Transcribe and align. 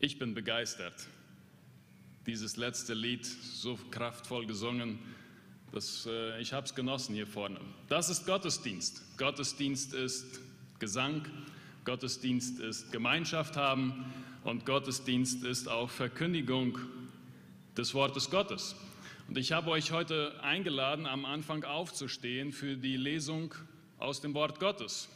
Ich 0.00 0.18
bin 0.18 0.34
begeistert. 0.34 1.06
Dieses 2.26 2.56
letzte 2.56 2.94
Lied, 2.94 3.24
so 3.24 3.78
kraftvoll 3.90 4.44
gesungen, 4.46 4.98
das, 5.72 6.06
äh, 6.06 6.40
ich 6.40 6.52
habe 6.52 6.66
es 6.66 6.74
genossen 6.74 7.14
hier 7.14 7.26
vorne. 7.26 7.60
Das 7.88 8.08
ist 8.08 8.26
Gottesdienst. 8.26 9.18
Gottesdienst 9.18 9.94
ist 9.94 10.40
Gesang, 10.78 11.26
Gottesdienst 11.84 12.60
ist 12.60 12.92
Gemeinschaft 12.92 13.56
haben 13.56 14.12
und 14.42 14.66
Gottesdienst 14.66 15.44
ist 15.44 15.68
auch 15.68 15.90
Verkündigung 15.90 16.78
des 17.76 17.94
Wortes 17.94 18.30
Gottes. 18.30 18.74
Und 19.28 19.38
ich 19.38 19.52
habe 19.52 19.70
euch 19.70 19.92
heute 19.92 20.42
eingeladen, 20.42 21.06
am 21.06 21.24
Anfang 21.24 21.64
aufzustehen 21.64 22.52
für 22.52 22.76
die 22.76 22.96
Lesung 22.96 23.54
aus 23.98 24.20
dem 24.20 24.34
Wort 24.34 24.60
Gottes. 24.60 25.08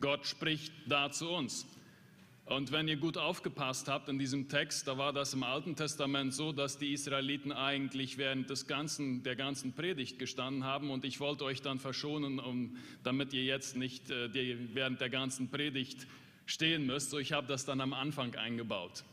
Gott 0.00 0.26
spricht 0.26 0.72
da 0.86 1.10
zu 1.10 1.30
uns. 1.30 1.66
Und 2.48 2.72
wenn 2.72 2.88
ihr 2.88 2.96
gut 2.96 3.18
aufgepasst 3.18 3.88
habt 3.88 4.08
in 4.08 4.18
diesem 4.18 4.48
Text, 4.48 4.88
da 4.88 4.96
war 4.96 5.12
das 5.12 5.34
im 5.34 5.42
Alten 5.42 5.76
Testament 5.76 6.32
so, 6.32 6.50
dass 6.50 6.78
die 6.78 6.94
Israeliten 6.94 7.52
eigentlich 7.52 8.16
während 8.16 8.48
des 8.48 8.66
ganzen, 8.66 9.22
der 9.22 9.36
ganzen 9.36 9.74
Predigt 9.74 10.18
gestanden 10.18 10.64
haben. 10.64 10.90
Und 10.90 11.04
ich 11.04 11.20
wollte 11.20 11.44
euch 11.44 11.60
dann 11.60 11.78
verschonen, 11.78 12.40
um, 12.40 12.76
damit 13.04 13.34
ihr 13.34 13.44
jetzt 13.44 13.76
nicht 13.76 14.10
äh, 14.10 14.30
die, 14.30 14.56
während 14.72 14.98
der 15.02 15.10
ganzen 15.10 15.50
Predigt 15.50 16.06
stehen 16.46 16.86
müsst. 16.86 17.10
So, 17.10 17.18
ich 17.18 17.32
habe 17.32 17.46
das 17.46 17.66
dann 17.66 17.82
am 17.82 17.92
Anfang 17.92 18.34
eingebaut. 18.34 19.04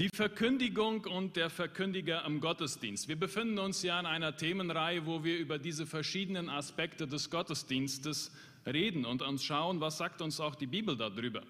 Die 0.00 0.08
Verkündigung 0.14 1.04
und 1.04 1.36
der 1.36 1.50
Verkündiger 1.50 2.24
am 2.24 2.40
Gottesdienst. 2.40 3.08
Wir 3.08 3.16
befinden 3.16 3.58
uns 3.58 3.82
ja 3.82 4.00
in 4.00 4.06
einer 4.06 4.38
Themenreihe, 4.38 5.04
wo 5.04 5.22
wir 5.22 5.36
über 5.36 5.58
diese 5.58 5.84
verschiedenen 5.84 6.48
Aspekte 6.48 7.06
des 7.06 7.28
Gottesdienstes 7.28 8.32
reden 8.64 9.04
und 9.04 9.20
uns 9.20 9.44
schauen, 9.44 9.82
was 9.82 9.98
sagt 9.98 10.22
uns 10.22 10.40
auch 10.40 10.54
die 10.54 10.66
Bibel 10.66 10.96
darüber. 10.96 11.42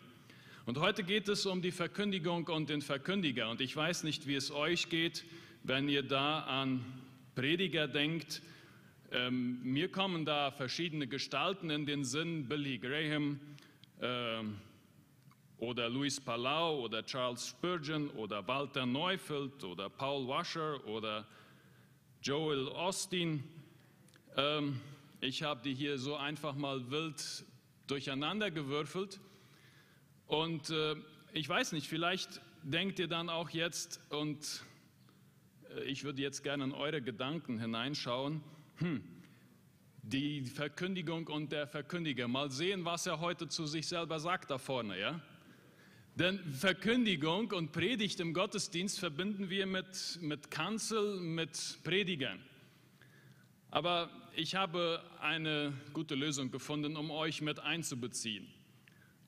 Und 0.65 0.79
heute 0.79 1.02
geht 1.02 1.29
es 1.29 1.45
um 1.45 1.61
die 1.61 1.73
Verkündigung 1.73 2.47
und 2.47 2.70
den 2.70 2.83
Verkündiger. 2.83 3.51
Und 3.51 3.61
ich 3.61 3.75
weiß 3.75 4.05
nicht, 4.05 4.29
wie 4.29 4.37
es 4.37 4.53
euch 4.53 4.89
geht, 4.89 5.25
wenn 5.65 5.89
ihr 5.89 6.05
da 6.05 6.39
an 6.42 6.84
Prediger 7.34 7.89
denkt. 7.89 8.42
Ähm, 9.11 9.61
mir 9.64 9.91
kommen 9.91 10.25
da 10.25 10.53
verschiedene 10.53 11.09
Gestalten 11.09 11.69
in 11.69 11.84
den 11.84 12.05
Sinn, 12.05 12.47
Billy 12.48 12.78
Graham 12.78 13.41
äh, 14.01 14.45
oder 15.59 15.89
Louis 15.89 16.20
Palau 16.20 16.83
oder 16.83 17.05
Charles 17.05 17.48
Spurgeon 17.48 18.08
oder 18.11 18.47
Walter 18.47 18.86
Neufeld 18.86 19.64
oder 19.64 19.91
Paul 19.91 20.29
Washer 20.29 20.86
oder 20.86 21.27
Joel 22.23 22.69
Austin. 22.69 23.42
Ähm, 24.36 24.81
ich 25.20 25.42
habe 25.42 25.61
die 25.64 25.75
hier 25.75 25.98
so 25.98 26.14
einfach 26.14 26.55
mal 26.55 26.89
wild 26.89 27.45
durcheinander 27.89 28.53
gewürfelt. 28.53 29.19
Und 30.33 30.70
äh, 30.70 30.94
ich 31.34 31.47
weiß 31.47 31.72
nicht, 31.72 31.88
vielleicht 31.88 32.41
denkt 32.62 32.98
ihr 32.98 33.06
dann 33.06 33.28
auch 33.28 33.50
jetzt, 33.50 34.00
und 34.08 34.64
äh, 35.77 35.84
ich 35.84 36.05
würde 36.05 36.22
jetzt 36.22 36.42
gerne 36.42 36.64
in 36.64 36.72
eure 36.72 37.02
Gedanken 37.02 37.58
hineinschauen, 37.58 38.42
hm, 38.78 39.05
die 40.02 40.47
Verkündigung 40.47 41.27
und 41.27 41.52
der 41.52 41.66
Verkündiger. 41.66 42.28
Mal 42.28 42.50
sehen, 42.50 42.86
was 42.86 43.05
er 43.05 43.20
heute 43.20 43.48
zu 43.48 43.66
sich 43.66 43.86
selber 43.86 44.19
sagt 44.20 44.50
da 44.50 44.56
vorne, 44.56 44.98
ja? 44.98 45.20
Denn 46.14 46.39
Verkündigung 46.50 47.52
und 47.52 47.72
Predigt 47.72 48.19
im 48.19 48.33
Gottesdienst 48.33 49.00
verbinden 49.00 49.50
wir 49.50 49.67
mit, 49.67 50.19
mit 50.22 50.50
Kanzel, 50.50 51.20
mit 51.20 51.77
Predigern. 51.84 52.41
Aber 53.70 54.08
ich 54.34 54.55
habe 54.55 55.05
eine 55.20 55.74
gute 55.92 56.14
Lösung 56.14 56.50
gefunden, 56.50 56.96
um 56.96 57.11
euch 57.11 57.42
mit 57.42 57.61
einzubeziehen. 57.61 58.48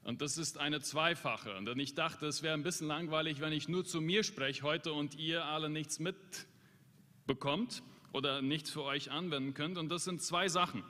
Und 0.05 0.20
das 0.20 0.36
ist 0.36 0.58
eine 0.58 0.80
zweifache. 0.80 1.56
Und 1.56 1.66
ich 1.78 1.94
dachte, 1.94 2.27
es 2.27 2.42
wäre 2.42 2.55
ein 2.55 2.62
bisschen 2.62 2.86
langweilig, 2.86 3.41
wenn 3.41 3.55
ich 3.55 3.69
nur 3.69 3.84
zu 3.86 4.02
mir 4.02 4.22
spreche 4.22 4.62
heute 4.62 4.92
und 4.92 5.14
ihr 5.14 5.46
alle 5.46 5.70
nichts 5.70 5.98
mitbekommt 5.98 7.83
oder 8.12 8.42
nichts 8.42 8.70
für 8.70 8.83
euch 8.83 9.11
anwenden 9.11 9.55
könnt. 9.55 9.78
Und 9.78 9.88
das 9.88 10.05
sind 10.05 10.22
zwei 10.22 10.48
Sachen. 10.48 10.84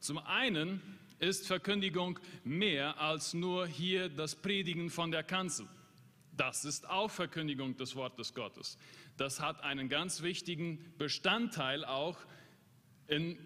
Zum 0.00 0.18
einen 0.18 0.82
ist 1.20 1.46
Verkündigung 1.46 2.18
mehr 2.42 3.00
als 3.00 3.32
nur 3.32 3.64
hier 3.68 4.08
das 4.08 4.34
Predigen 4.34 4.90
von 4.90 5.12
der 5.12 5.22
Kanzel. 5.22 5.68
Das 6.36 6.64
ist 6.64 6.88
auch 6.90 7.12
Verkündigung 7.12 7.76
des 7.76 7.94
Wortes 7.94 8.34
Gottes. 8.34 8.76
Das 9.16 9.38
hat 9.38 9.62
einen 9.62 9.88
ganz 9.88 10.22
wichtigen 10.22 10.92
Bestandteil 10.98 11.84
auch 11.84 12.18
im 13.06 13.38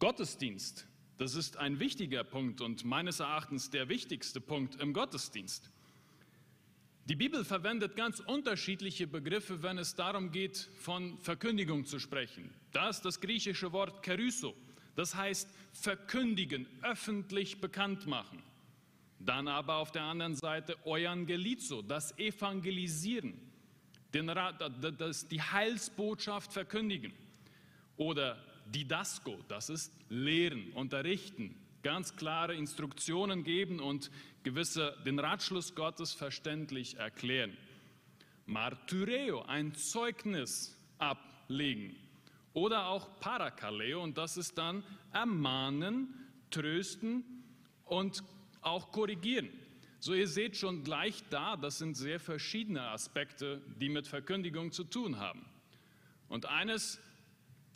Gottesdienst. 0.00 0.86
Das 1.16 1.36
ist 1.36 1.56
ein 1.58 1.78
wichtiger 1.78 2.24
Punkt 2.24 2.60
und 2.60 2.84
meines 2.84 3.20
Erachtens 3.20 3.70
der 3.70 3.88
wichtigste 3.88 4.40
Punkt 4.40 4.80
im 4.80 4.92
Gottesdienst. 4.92 5.70
Die 7.06 7.14
Bibel 7.14 7.44
verwendet 7.44 7.96
ganz 7.96 8.18
unterschiedliche 8.18 9.06
Begriffe, 9.06 9.62
wenn 9.62 9.78
es 9.78 9.94
darum 9.94 10.32
geht, 10.32 10.56
von 10.80 11.18
Verkündigung 11.18 11.84
zu 11.84 11.98
sprechen. 11.98 12.50
Da 12.72 12.88
ist 12.88 13.02
das 13.02 13.20
griechische 13.20 13.72
Wort 13.72 14.02
keryso, 14.02 14.54
das 14.96 15.14
heißt 15.14 15.48
verkündigen, 15.72 16.66
öffentlich 16.82 17.60
bekannt 17.60 18.06
machen. 18.06 18.42
Dann 19.20 19.48
aber 19.48 19.76
auf 19.76 19.92
der 19.92 20.02
anderen 20.02 20.34
Seite 20.34 20.76
euangelizo, 20.84 21.82
das 21.82 22.18
Evangelisieren, 22.18 23.34
den, 24.12 24.26
das, 24.26 25.28
die 25.28 25.42
Heilsbotschaft 25.42 26.52
verkündigen. 26.52 27.12
Oder 27.96 28.42
Didasko, 28.66 29.38
das 29.48 29.68
ist 29.70 29.92
Lehren, 30.08 30.72
Unterrichten, 30.72 31.54
ganz 31.82 32.16
klare 32.16 32.54
Instruktionen 32.54 33.44
geben 33.44 33.80
und 33.80 34.10
gewisse 34.42 34.96
den 35.04 35.18
Ratschluss 35.18 35.74
Gottes 35.74 36.12
verständlich 36.12 36.96
erklären. 36.96 37.56
Martyreo, 38.46 39.42
ein 39.42 39.74
Zeugnis 39.74 40.76
ablegen. 40.98 41.96
Oder 42.52 42.86
auch 42.86 43.20
Parakaleo, 43.20 44.02
und 44.02 44.16
das 44.16 44.36
ist 44.36 44.56
dann 44.58 44.84
ermahnen, 45.12 46.14
trösten 46.50 47.24
und 47.84 48.22
auch 48.60 48.92
korrigieren. 48.92 49.50
So 49.98 50.14
ihr 50.14 50.28
seht 50.28 50.56
schon 50.56 50.84
gleich 50.84 51.22
da, 51.30 51.56
das 51.56 51.78
sind 51.78 51.96
sehr 51.96 52.20
verschiedene 52.20 52.82
Aspekte, 52.82 53.62
die 53.80 53.88
mit 53.88 54.06
Verkündigung 54.06 54.70
zu 54.70 54.84
tun 54.84 55.18
haben. 55.18 55.44
Und 56.28 56.46
eines 56.46 57.00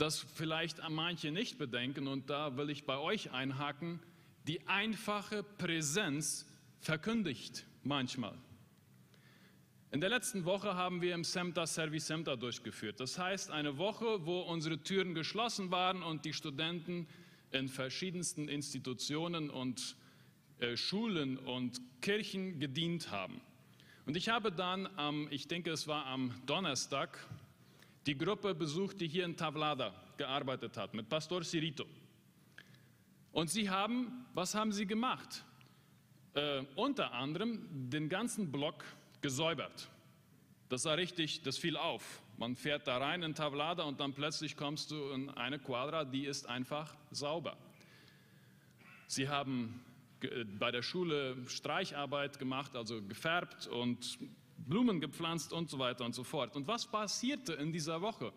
das 0.00 0.20
vielleicht 0.34 0.80
manche 0.88 1.30
nicht 1.30 1.58
bedenken 1.58 2.06
und 2.06 2.30
da 2.30 2.56
will 2.56 2.70
ich 2.70 2.86
bei 2.86 2.96
euch 2.98 3.32
einhaken, 3.32 4.00
die 4.46 4.66
einfache 4.66 5.42
Präsenz 5.42 6.46
verkündigt 6.80 7.66
manchmal. 7.82 8.36
In 9.90 10.00
der 10.00 10.10
letzten 10.10 10.44
Woche 10.44 10.74
haben 10.74 11.00
wir 11.00 11.14
im 11.14 11.24
SEMTA 11.24 11.66
Service 11.66 12.06
SEMTA 12.06 12.36
durchgeführt. 12.36 13.00
Das 13.00 13.18
heißt, 13.18 13.50
eine 13.50 13.78
Woche, 13.78 14.26
wo 14.26 14.40
unsere 14.40 14.82
Türen 14.82 15.14
geschlossen 15.14 15.70
waren 15.70 16.02
und 16.02 16.24
die 16.24 16.34
Studenten 16.34 17.08
in 17.52 17.68
verschiedensten 17.68 18.48
Institutionen 18.48 19.48
und 19.48 19.96
äh, 20.60 20.76
Schulen 20.76 21.38
und 21.38 21.80
Kirchen 22.02 22.60
gedient 22.60 23.10
haben. 23.10 23.40
Und 24.04 24.16
ich 24.16 24.28
habe 24.28 24.52
dann 24.52 24.86
am, 24.96 25.26
ich 25.30 25.48
denke 25.48 25.70
es 25.70 25.86
war 25.86 26.06
am 26.06 26.34
Donnerstag, 26.46 27.18
die 28.08 28.16
Gruppe 28.16 28.54
besucht, 28.54 29.02
die 29.02 29.06
hier 29.06 29.26
in 29.26 29.36
Tavlada 29.36 29.94
gearbeitet 30.16 30.78
hat, 30.78 30.94
mit 30.94 31.10
Pastor 31.10 31.44
Sirito. 31.44 31.84
Und 33.32 33.50
sie 33.50 33.68
haben, 33.68 34.24
was 34.32 34.54
haben 34.54 34.72
sie 34.72 34.86
gemacht? 34.86 35.44
Äh, 36.32 36.64
unter 36.74 37.12
anderem 37.12 37.68
den 37.90 38.08
ganzen 38.08 38.50
Block 38.50 38.82
gesäubert. 39.20 39.90
Das 40.70 40.86
war 40.86 40.96
richtig, 40.96 41.42
das 41.42 41.58
fiel 41.58 41.76
auf. 41.76 42.22
Man 42.38 42.56
fährt 42.56 42.86
da 42.86 42.96
rein 42.96 43.22
in 43.22 43.34
Tavlada 43.34 43.82
und 43.82 44.00
dann 44.00 44.14
plötzlich 44.14 44.56
kommst 44.56 44.90
du 44.90 45.10
in 45.10 45.28
eine 45.28 45.58
Quadra, 45.58 46.06
die 46.06 46.24
ist 46.24 46.48
einfach 46.48 46.96
sauber. 47.10 47.58
Sie 49.06 49.28
haben 49.28 49.84
äh, 50.22 50.44
bei 50.44 50.70
der 50.70 50.82
Schule 50.82 51.36
Streicharbeit 51.46 52.38
gemacht, 52.38 52.74
also 52.74 53.02
gefärbt 53.02 53.66
und 53.66 54.18
Blumen 54.58 55.00
gepflanzt 55.00 55.52
und 55.52 55.70
so 55.70 55.78
weiter 55.78 56.04
und 56.04 56.14
so 56.14 56.24
fort. 56.24 56.56
Und 56.56 56.66
was 56.66 56.86
passierte 56.86 57.54
in 57.54 57.72
dieser 57.72 58.00
Woche? 58.02 58.32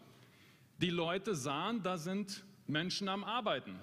Die 0.77 0.89
Leute 0.89 1.35
sahen, 1.35 1.83
da 1.83 1.97
sind 1.97 2.43
Menschen 2.67 3.09
am 3.09 3.23
Arbeiten. 3.23 3.79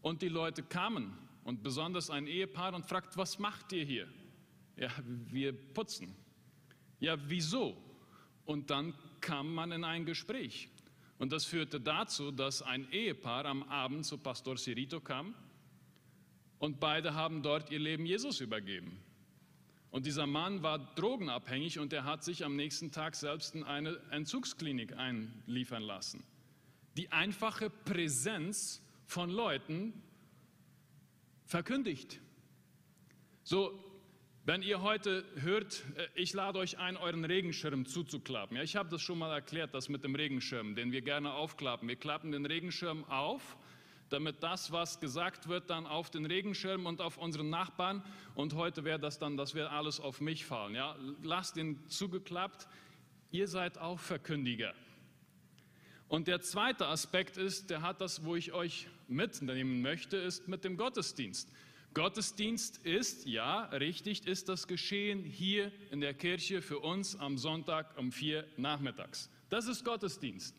Und 0.00 0.22
die 0.22 0.28
Leute 0.28 0.62
kamen 0.62 1.16
und 1.44 1.62
besonders 1.62 2.10
ein 2.10 2.26
Ehepaar 2.26 2.74
und 2.74 2.86
fragt, 2.86 3.16
was 3.16 3.38
macht 3.38 3.72
ihr 3.72 3.84
hier? 3.84 4.08
Ja, 4.76 4.90
wir 5.30 5.52
putzen. 5.52 6.14
Ja, 7.00 7.16
wieso? 7.28 7.76
Und 8.44 8.70
dann 8.70 8.94
kam 9.20 9.52
man 9.52 9.72
in 9.72 9.84
ein 9.84 10.04
Gespräch. 10.04 10.68
Und 11.18 11.32
das 11.32 11.44
führte 11.44 11.80
dazu, 11.80 12.30
dass 12.30 12.62
ein 12.62 12.90
Ehepaar 12.92 13.46
am 13.46 13.62
Abend 13.64 14.04
zu 14.04 14.18
Pastor 14.18 14.56
Sirito 14.56 15.00
kam 15.00 15.34
und 16.58 16.80
beide 16.80 17.14
haben 17.14 17.42
dort 17.42 17.70
ihr 17.70 17.78
Leben 17.78 18.06
Jesus 18.06 18.40
übergeben. 18.40 18.98
Und 19.96 20.04
dieser 20.04 20.26
Mann 20.26 20.62
war 20.62 20.78
drogenabhängig 20.94 21.78
und 21.78 21.90
er 21.90 22.04
hat 22.04 22.22
sich 22.22 22.44
am 22.44 22.54
nächsten 22.54 22.92
Tag 22.92 23.16
selbst 23.16 23.54
in 23.54 23.64
eine 23.64 23.98
Entzugsklinik 24.10 24.94
einliefern 24.94 25.82
lassen. 25.82 26.22
Die 26.98 27.12
einfache 27.12 27.70
Präsenz 27.70 28.82
von 29.06 29.30
Leuten 29.30 29.94
verkündigt. 31.46 32.20
So, 33.42 33.82
Wenn 34.44 34.62
ihr 34.62 34.80
heute 34.80 35.24
hört, 35.36 35.82
äh, 35.96 36.06
ich 36.14 36.32
lade 36.32 36.60
euch 36.60 36.78
ein, 36.78 36.96
euren 36.96 37.24
Regenschirm 37.24 37.84
zuzuklappen. 37.84 38.56
Ja, 38.56 38.62
ich 38.62 38.76
habe 38.76 38.90
das 38.90 39.00
schon 39.02 39.18
mal 39.18 39.32
erklärt, 39.32 39.74
das 39.74 39.88
mit 39.88 40.04
dem 40.04 40.14
Regenschirm, 40.14 40.76
den 40.76 40.92
wir 40.92 41.00
gerne 41.00 41.32
aufklappen. 41.32 41.88
Wir 41.88 41.96
klappen 41.96 42.30
den 42.30 42.44
Regenschirm 42.46 43.02
auf, 43.06 43.56
damit 44.08 44.42
das, 44.42 44.72
was 44.72 45.00
gesagt 45.00 45.48
wird, 45.48 45.70
dann 45.70 45.86
auf 45.86 46.10
den 46.10 46.26
Regenschirm 46.26 46.86
und 46.86 47.00
auf 47.00 47.18
unseren 47.18 47.50
Nachbarn 47.50 48.04
und 48.34 48.54
heute 48.54 48.84
wäre 48.84 48.98
das 48.98 49.18
dann, 49.18 49.36
das 49.36 49.54
wäre 49.54 49.70
alles 49.70 50.00
auf 50.00 50.20
mich 50.20 50.44
fallen. 50.44 50.74
Ja, 50.74 50.96
lasst 51.22 51.56
den 51.56 51.88
zugeklappt. 51.88 52.68
Ihr 53.30 53.48
seid 53.48 53.78
auch 53.78 53.98
Verkündiger. 53.98 54.74
Und 56.08 56.28
der 56.28 56.40
zweite 56.40 56.86
Aspekt 56.86 57.36
ist, 57.36 57.70
der 57.70 57.82
hat 57.82 58.00
das, 58.00 58.24
wo 58.24 58.36
ich 58.36 58.52
euch 58.52 58.88
mitnehmen 59.08 59.82
möchte, 59.82 60.16
ist 60.16 60.46
mit 60.46 60.64
dem 60.64 60.76
Gottesdienst. 60.76 61.50
Gottesdienst 61.94 62.78
ist, 62.84 63.26
ja, 63.26 63.64
richtig, 63.66 64.26
ist 64.26 64.48
das 64.48 64.68
Geschehen 64.68 65.24
hier 65.24 65.72
in 65.90 66.00
der 66.00 66.14
Kirche 66.14 66.62
für 66.62 66.78
uns 66.78 67.16
am 67.16 67.38
Sonntag 67.38 67.96
um 67.98 68.12
vier 68.12 68.46
nachmittags. 68.56 69.30
Das 69.48 69.66
ist 69.66 69.84
Gottesdienst. 69.84 70.54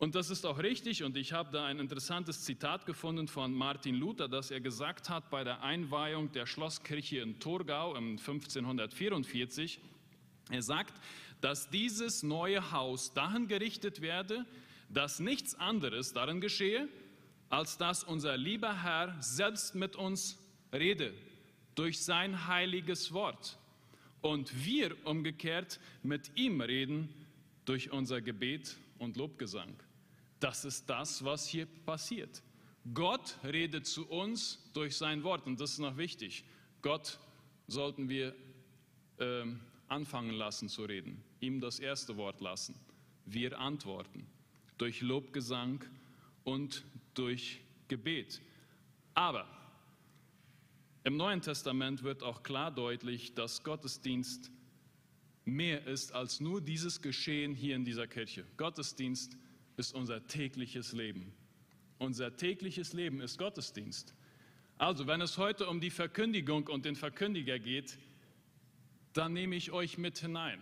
Und 0.00 0.14
das 0.14 0.30
ist 0.30 0.46
auch 0.46 0.58
richtig 0.60 1.02
und 1.02 1.14
ich 1.18 1.34
habe 1.34 1.52
da 1.52 1.66
ein 1.66 1.78
interessantes 1.78 2.42
Zitat 2.42 2.86
gefunden 2.86 3.28
von 3.28 3.52
Martin 3.52 3.96
Luther, 3.96 4.28
das 4.28 4.50
er 4.50 4.62
gesagt 4.62 5.10
hat 5.10 5.28
bei 5.28 5.44
der 5.44 5.62
Einweihung 5.62 6.32
der 6.32 6.46
Schlosskirche 6.46 7.18
in 7.18 7.38
Thurgau 7.38 7.94
im 7.94 8.12
1544. 8.12 9.78
Er 10.48 10.62
sagt, 10.62 10.94
dass 11.42 11.68
dieses 11.68 12.22
neue 12.22 12.72
Haus 12.72 13.12
dahin 13.12 13.46
gerichtet 13.46 14.00
werde, 14.00 14.46
dass 14.88 15.20
nichts 15.20 15.54
anderes 15.56 16.14
darin 16.14 16.40
geschehe, 16.40 16.88
als 17.50 17.76
dass 17.76 18.02
unser 18.02 18.38
lieber 18.38 18.82
Herr 18.82 19.14
selbst 19.20 19.74
mit 19.74 19.96
uns 19.96 20.38
rede 20.72 21.12
durch 21.74 22.02
sein 22.02 22.46
heiliges 22.46 23.12
Wort 23.12 23.58
und 24.22 24.64
wir 24.64 24.96
umgekehrt 25.06 25.78
mit 26.02 26.30
ihm 26.36 26.62
reden 26.62 27.12
durch 27.66 27.92
unser 27.92 28.22
Gebet 28.22 28.78
und 28.98 29.18
Lobgesang. 29.18 29.76
Das 30.40 30.64
ist 30.64 30.88
das, 30.88 31.24
was 31.24 31.46
hier 31.46 31.66
passiert. 31.66 32.42
Gott 32.94 33.38
redet 33.44 33.86
zu 33.86 34.08
uns 34.08 34.58
durch 34.72 34.96
sein 34.96 35.22
Wort 35.22 35.46
und 35.46 35.60
das 35.60 35.72
ist 35.72 35.78
noch 35.78 35.96
wichtig. 35.98 36.44
Gott 36.82 37.20
sollten 37.66 38.08
wir 38.08 38.34
äh, 39.18 39.44
anfangen 39.88 40.32
lassen 40.32 40.68
zu 40.68 40.84
reden, 40.84 41.22
ihm 41.40 41.60
das 41.60 41.78
erste 41.78 42.16
Wort 42.16 42.40
lassen. 42.40 42.74
Wir 43.26 43.58
antworten 43.58 44.26
durch 44.78 45.02
Lobgesang 45.02 45.84
und 46.42 46.84
durch 47.12 47.60
Gebet. 47.88 48.40
Aber 49.12 49.46
im 51.04 51.16
Neuen 51.16 51.42
Testament 51.42 52.02
wird 52.02 52.22
auch 52.22 52.42
klar 52.42 52.70
deutlich, 52.70 53.34
dass 53.34 53.62
Gottesdienst 53.62 54.50
mehr 55.44 55.86
ist 55.86 56.12
als 56.12 56.40
nur 56.40 56.60
dieses 56.60 57.02
Geschehen 57.02 57.54
hier 57.54 57.76
in 57.76 57.84
dieser 57.84 58.06
Kirche. 58.06 58.46
Gottesdienst 58.56 59.36
ist 59.80 59.94
unser 59.94 60.26
tägliches 60.26 60.92
Leben. 60.92 61.32
Unser 61.98 62.36
tägliches 62.36 62.92
Leben 62.92 63.20
ist 63.20 63.38
Gottesdienst. 63.38 64.14
Also, 64.76 65.06
wenn 65.06 65.22
es 65.22 65.38
heute 65.38 65.68
um 65.68 65.80
die 65.80 65.90
Verkündigung 65.90 66.66
und 66.68 66.84
den 66.84 66.96
Verkündiger 66.96 67.58
geht, 67.58 67.98
dann 69.14 69.32
nehme 69.32 69.56
ich 69.56 69.72
euch 69.72 69.96
mit 69.96 70.18
hinein. 70.18 70.60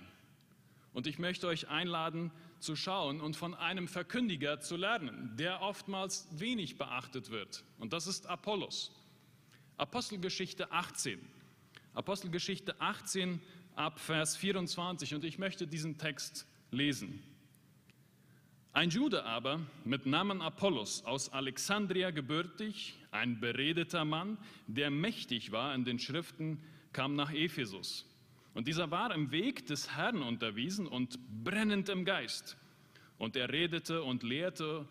Und 0.93 1.07
ich 1.09 1.19
möchte 1.19 1.49
euch 1.49 1.69
einladen, 1.69 2.31
zu 2.61 2.75
schauen 2.75 3.21
und 3.21 3.37
von 3.37 3.55
einem 3.55 3.87
Verkündiger 3.87 4.61
zu 4.61 4.77
lernen, 4.77 5.33
der 5.37 5.63
oftmals 5.63 6.27
wenig 6.39 6.79
beachtet 6.79 7.31
wird. 7.31 7.65
Und 7.79 7.93
das 7.93 8.07
ist 8.07 8.27
Apollos. 8.27 8.93
Apostelgeschichte 9.77 10.73
18. 10.73 11.21
Apostelgeschichte 11.95 12.81
18 12.81 13.41
ab 13.77 14.01
Vers 14.01 14.37
24. 14.37 15.15
Und 15.15 15.25
ich 15.25 15.39
möchte 15.39 15.67
diesen 15.67 15.99
Text 15.99 16.47
lesen. 16.71 17.23
Ein 18.79 18.91
Jude 18.91 19.25
aber 19.25 19.59
mit 19.85 20.07
Namen 20.07 20.41
Apollos 20.41 21.03
aus 21.05 21.33
Alexandria 21.33 22.13
gebürtig, 22.13 22.95
ein 23.11 23.41
beredeter 23.41 24.05
Mann, 24.05 24.39
der 24.69 24.89
mächtig 24.89 25.51
war 25.51 25.75
in 25.75 25.85
den 25.85 25.99
Schriften, 25.99 26.63
kam 26.93 27.17
nach 27.17 27.33
Ephesus 27.33 28.07
und 28.55 28.69
dieser 28.69 28.89
war 28.93 29.13
im 29.13 29.33
Weg 29.33 29.67
des 29.67 29.97
Herrn 29.97 30.23
unterwiesen 30.23 30.87
und 30.87 31.19
brennend 31.43 31.89
im 31.89 32.05
Geist. 32.05 32.57
Und 33.19 33.35
er 33.35 33.51
redete 33.51 34.05
und 34.05 34.23
lehrte 34.23 34.87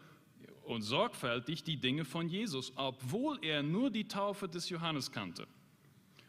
und 0.66 0.82
sorgfältig 0.82 1.64
die 1.64 1.78
Dinge 1.78 2.04
von 2.04 2.28
Jesus, 2.28 2.74
obwohl 2.76 3.40
er 3.42 3.64
nur 3.64 3.90
die 3.90 4.10
Taufe 4.10 4.50
des 4.50 4.68
Johannes 4.68 5.14
kannte. 5.14 5.48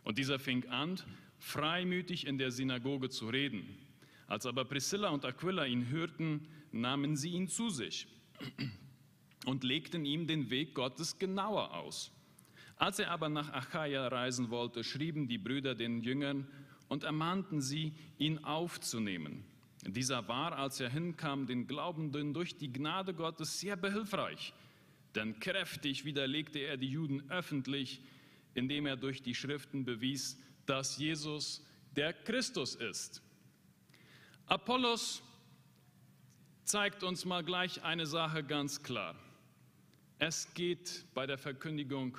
Und 0.05 0.17
dieser 0.17 0.39
fing 0.39 0.65
an, 0.69 1.01
freimütig 1.41 2.25
in 2.25 2.39
der 2.39 2.53
Synagoge 2.53 3.09
zu 3.09 3.29
reden. 3.29 3.67
Als 4.29 4.47
aber 4.47 4.65
Priscilla 4.65 5.09
und 5.09 5.25
Aquila 5.25 5.67
ihn 5.67 5.89
hörten, 5.89 6.47
nahmen 6.73 7.17
sie 7.17 7.31
ihn 7.31 7.49
zu 7.49 7.71
sich 7.71 8.07
und 9.47 9.65
legten 9.65 10.05
ihm 10.05 10.27
den 10.27 10.51
Weg 10.51 10.75
Gottes 10.75 11.19
genauer 11.19 11.75
aus. 11.75 12.13
Als 12.77 12.99
er 12.99 13.11
aber 13.11 13.29
nach 13.29 13.53
Achaia 13.53 14.07
reisen 14.09 14.51
wollte, 14.51 14.85
schrieben 14.85 15.27
die 15.27 15.39
Brüder 15.39 15.75
den 15.75 16.03
Jüngern, 16.03 16.47
und 16.89 17.05
ermahnten 17.05 17.61
sie, 17.61 17.93
ihn 18.19 18.39
aufzunehmen. 18.45 19.45
Dieser 19.87 20.27
war, 20.27 20.57
als 20.57 20.81
er 20.81 20.91
hinkam, 20.91 21.47
den 21.47 21.67
Glaubenden 21.67 22.35
durch 22.35 22.57
die 22.57 22.73
Gnade 22.73 23.15
Gottes 23.15 23.61
sehr 23.61 23.77
behilfreich, 23.77 24.53
denn 25.15 25.39
kräftig 25.39 26.05
widerlegte 26.05 26.59
er 26.59 26.77
die 26.77 26.89
Juden 26.89 27.31
öffentlich, 27.31 28.01
indem 28.55 28.87
er 28.87 28.97
durch 28.97 29.23
die 29.23 29.35
Schriften 29.35 29.85
bewies, 29.85 30.39
dass 30.67 30.99
Jesus 30.99 31.65
der 31.95 32.13
Christus 32.13 32.75
ist. 32.75 33.23
Apollos 34.47 35.23
zeigt 36.69 37.03
uns 37.03 37.25
mal 37.25 37.43
gleich 37.43 37.83
eine 37.83 38.07
Sache 38.07 38.45
ganz 38.45 38.83
klar. 38.83 39.15
Es 40.19 40.53
geht 40.53 41.07
bei 41.15 41.27
der 41.27 41.39
Verkündigung 41.39 42.19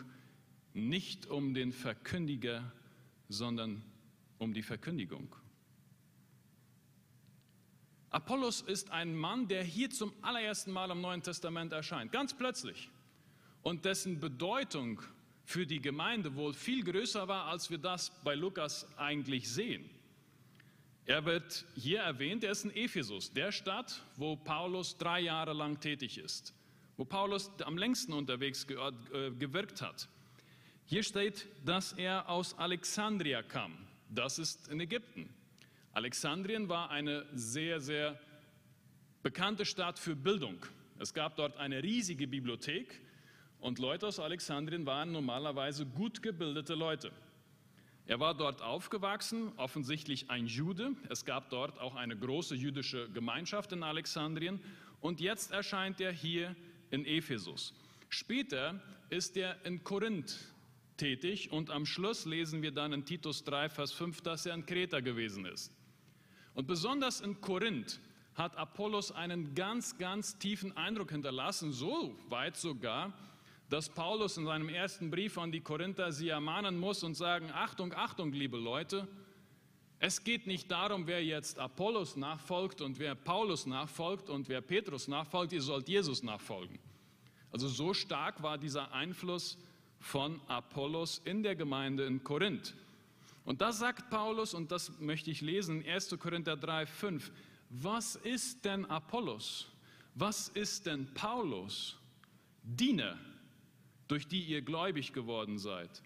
nicht 0.74 1.28
um 1.28 1.54
den 1.54 1.72
Verkündiger, 1.72 2.72
sondern 3.28 3.84
um 4.40 4.54
die 4.54 4.64
Verkündigung. 4.64 5.36
Apollos 8.10 8.62
ist 8.62 8.90
ein 8.90 9.16
Mann, 9.16 9.48
der 9.48 9.64
hier 9.64 9.92
zum 9.92 10.12
allerersten 10.24 10.72
Mal 10.72 10.90
im 10.90 11.02
Neuen 11.02 11.22
Testament 11.22 11.72
erscheint, 11.72 12.12
ganz 12.12 12.36
plötzlich, 12.36 12.90
und 13.62 13.86
dessen 13.86 14.20
Bedeutung 14.20 15.00
für 15.46 15.68
die 15.68 15.80
Gemeinde 15.80 16.36
wohl 16.36 16.56
viel 16.56 16.84
größer 16.84 17.28
war, 17.28 17.46
als 17.46 17.70
wir 17.70 17.78
das 17.78 18.10
bei 18.24 18.34
Lukas 18.34 18.88
eigentlich 18.98 19.48
sehen. 19.48 19.88
Er 21.10 21.26
wird 21.26 21.66
hier 21.76 22.02
erwähnt, 22.02 22.44
er 22.44 22.52
ist 22.52 22.66
in 22.66 22.76
Ephesus, 22.76 23.34
der 23.34 23.52
Stadt, 23.52 24.00
wo 24.16 24.36
Paulus 24.36 24.96
drei 24.96 25.22
Jahre 25.22 25.54
lang 25.54 25.80
tätig 25.80 26.20
ist, 26.20 26.54
wo 26.98 27.04
Paulus 27.04 27.50
am 27.66 27.80
längsten 27.80 28.14
unterwegs 28.14 28.68
äh, 28.70 29.32
gewirkt 29.32 29.82
hat. 29.82 30.08
Hier 30.86 31.02
steht, 31.02 31.48
dass 31.66 31.94
er 31.94 32.30
aus 32.30 32.56
Alexandria 32.60 33.42
kam. 33.42 33.76
Das 34.08 34.38
ist 34.38 34.68
in 34.68 34.80
Ägypten. 34.82 35.34
Alexandrien 35.94 36.70
war 36.70 36.92
eine 36.92 37.26
sehr, 37.34 37.82
sehr 37.82 38.20
bekannte 39.24 39.66
Stadt 39.66 39.98
für 39.98 40.16
Bildung. 40.16 40.64
Es 41.00 41.12
gab 41.12 41.38
dort 41.38 41.58
eine 41.58 41.82
riesige 41.82 42.28
Bibliothek 42.28 43.02
und 43.60 43.80
Leute 43.80 44.06
aus 44.06 44.20
Alexandrien 44.20 44.86
waren 44.86 45.12
normalerweise 45.12 45.88
gut 45.88 46.22
gebildete 46.22 46.76
Leute. 46.76 47.12
Er 48.10 48.20
war 48.20 48.34
dort 48.34 48.64
aufgewachsen, 48.64 49.52
offensichtlich 49.58 50.32
ein 50.32 50.48
Jude. 50.48 50.96
Es 51.10 51.26
gab 51.26 51.52
dort 51.52 51.78
auch 51.80 51.94
eine 51.94 52.18
große 52.18 52.56
jüdische 52.56 53.08
Gemeinschaft 53.12 53.72
in 53.72 53.84
Alexandrien 53.84 54.60
und 55.00 55.22
jetzt 55.22 55.52
erscheint 55.52 56.02
er 56.02 56.12
hier 56.12 56.56
in 56.90 57.06
Ephesus. 57.06 57.72
Später 58.10 58.82
ist 59.12 59.38
er 59.38 59.64
in 59.64 59.84
Korinth 59.84 60.40
tätig 60.98 61.52
und 61.52 61.70
am 61.70 61.86
Schluss 61.86 62.26
lesen 62.26 62.64
wir 62.64 62.72
dann 62.72 62.94
in 62.94 63.06
Titus 63.06 63.44
3, 63.44 63.70
Vers 63.70 63.92
5, 63.92 64.22
dass 64.22 64.48
er 64.48 64.56
in 64.56 64.66
Kreta 64.66 65.02
gewesen 65.02 65.46
ist. 65.46 65.72
Und 66.56 66.66
besonders 66.66 67.22
in 67.22 67.40
Korinth 67.42 68.00
hat 68.34 68.58
Apollos 68.58 69.12
einen 69.12 69.54
ganz, 69.54 70.00
ganz 70.00 70.40
tiefen 70.40 70.76
Eindruck 70.76 71.12
hinterlassen, 71.12 71.72
so 71.72 72.18
weit 72.28 72.58
sogar, 72.58 73.14
dass 73.70 73.90
Paulus 73.90 74.38
in 74.38 74.46
seinem 74.46 74.70
ersten 74.70 75.12
Brief 75.12 75.38
an 75.38 75.52
die 75.52 75.62
Korinther 75.62 76.12
sie 76.12 76.30
ermahnen 76.30 76.78
muss 76.78 77.04
und 77.04 77.16
sagen, 77.16 77.52
Achtung, 77.54 77.94
Achtung, 77.94 78.34
liebe 78.34 78.58
Leute, 78.58 79.08
es 80.00 80.24
geht 80.24 80.48
nicht 80.48 80.72
darum, 80.72 81.08
wer 81.08 81.24
jetzt 81.24 81.60
Apollos 81.60 82.16
nachfolgt 82.16 82.82
und 82.82 83.00
wer 83.00 83.16
Paulus 83.16 83.66
nachfolgt 83.66 84.30
und 84.30 84.48
wer 84.48 84.62
Petrus 84.62 85.08
nachfolgt, 85.08 85.52
ihr 85.52 85.62
sollt 85.62 85.90
Jesus 85.90 86.24
nachfolgen. 86.24 86.80
Also 87.52 87.68
so 87.68 87.94
stark 87.94 88.42
war 88.42 88.58
dieser 88.58 88.92
Einfluss 88.94 89.58
von 90.00 90.40
Apollos 90.48 91.22
in 91.26 91.44
der 91.44 91.56
Gemeinde 91.56 92.06
in 92.06 92.24
Korinth. 92.24 92.74
Und 93.44 93.62
das 93.62 93.80
sagt 93.80 94.10
Paulus, 94.10 94.54
und 94.54 94.72
das 94.72 95.00
möchte 95.00 95.32
ich 95.32 95.42
lesen, 95.42 95.84
1. 95.86 96.18
Korinther 96.20 96.56
3, 96.56 96.86
5. 96.86 97.32
Was 97.70 98.16
ist 98.16 98.64
denn 98.64 98.86
Apollos? 98.86 99.68
Was 100.16 100.50
ist 100.50 100.86
denn 100.86 101.14
Paulus? 101.14 101.98
Diener, 102.64 103.18
durch 104.10 104.28
die 104.28 104.42
ihr 104.42 104.62
gläubig 104.62 105.14
geworden 105.14 105.58
seid 105.58 106.04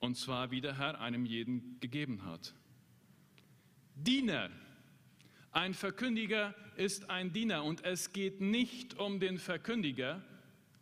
und 0.00 0.16
zwar 0.16 0.50
wie 0.50 0.60
der 0.60 0.78
Herr 0.78 1.00
einem 1.00 1.26
jeden 1.26 1.78
gegeben 1.80 2.24
hat. 2.24 2.54
Diener. 3.94 4.50
Ein 5.52 5.74
Verkündiger 5.74 6.54
ist 6.76 7.08
ein 7.08 7.32
Diener 7.32 7.64
und 7.64 7.84
es 7.84 8.12
geht 8.12 8.40
nicht 8.40 8.98
um 8.98 9.20
den 9.20 9.38
Verkündiger, 9.38 10.22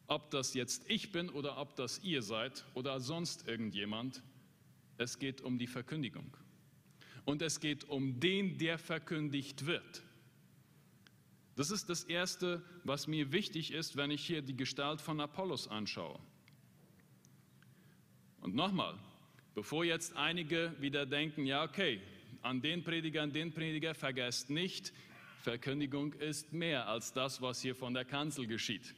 ob 0.08 0.30
das 0.30 0.54
jetzt 0.54 0.84
ich 0.88 1.12
bin 1.12 1.30
oder 1.30 1.58
ob 1.58 1.76
das 1.76 2.02
ihr 2.02 2.22
seid 2.22 2.64
oder 2.74 2.98
sonst 3.00 3.46
irgendjemand. 3.46 4.22
Es 4.98 5.18
geht 5.18 5.40
um 5.40 5.58
die 5.58 5.68
Verkündigung. 5.68 6.36
Und 7.24 7.40
es 7.40 7.60
geht 7.60 7.84
um 7.84 8.20
den, 8.20 8.58
der 8.58 8.78
verkündigt 8.78 9.64
wird. 9.64 10.02
Das 11.56 11.70
ist 11.70 11.88
das 11.88 12.04
Erste, 12.04 12.62
was 12.82 13.06
mir 13.06 13.32
wichtig 13.32 13.72
ist, 13.72 13.96
wenn 13.96 14.10
ich 14.10 14.26
hier 14.26 14.42
die 14.42 14.56
Gestalt 14.56 15.00
von 15.00 15.20
Apollos 15.20 15.68
anschaue. 15.68 16.18
Und 18.44 18.54
nochmal, 18.54 18.94
bevor 19.54 19.86
jetzt 19.86 20.14
einige 20.16 20.74
wieder 20.78 21.06
denken, 21.06 21.46
ja 21.46 21.64
okay, 21.64 21.98
an 22.42 22.60
den 22.60 22.84
Prediger, 22.84 23.22
an 23.22 23.32
den 23.32 23.54
Prediger, 23.54 23.94
vergesst 23.94 24.50
nicht, 24.50 24.92
Verkündigung 25.40 26.12
ist 26.12 26.52
mehr 26.52 26.86
als 26.86 27.14
das, 27.14 27.40
was 27.40 27.62
hier 27.62 27.74
von 27.74 27.94
der 27.94 28.04
Kanzel 28.04 28.46
geschieht. 28.46 28.94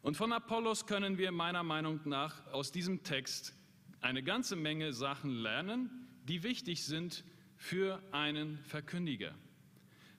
Und 0.00 0.16
von 0.16 0.32
Apollos 0.32 0.86
können 0.86 1.18
wir 1.18 1.32
meiner 1.32 1.62
Meinung 1.62 2.00
nach 2.06 2.46
aus 2.50 2.72
diesem 2.72 3.02
Text 3.02 3.54
eine 4.00 4.22
ganze 4.22 4.56
Menge 4.56 4.94
Sachen 4.94 5.42
lernen, 5.42 5.90
die 6.26 6.42
wichtig 6.42 6.86
sind 6.86 7.24
für 7.58 8.02
einen 8.10 8.56
Verkündiger. 8.64 9.34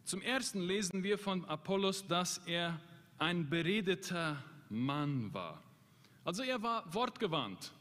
Zum 0.04 0.22
Ersten 0.22 0.62
lesen 0.62 1.02
wir 1.02 1.18
von 1.18 1.44
Apollos, 1.46 2.06
dass 2.06 2.38
er 2.46 2.80
ein 3.18 3.50
beredeter 3.50 4.44
Mann 4.70 5.34
war. 5.34 5.64
Also 6.24 6.44
er 6.44 6.62
war 6.62 6.94
wortgewandt. 6.94 7.74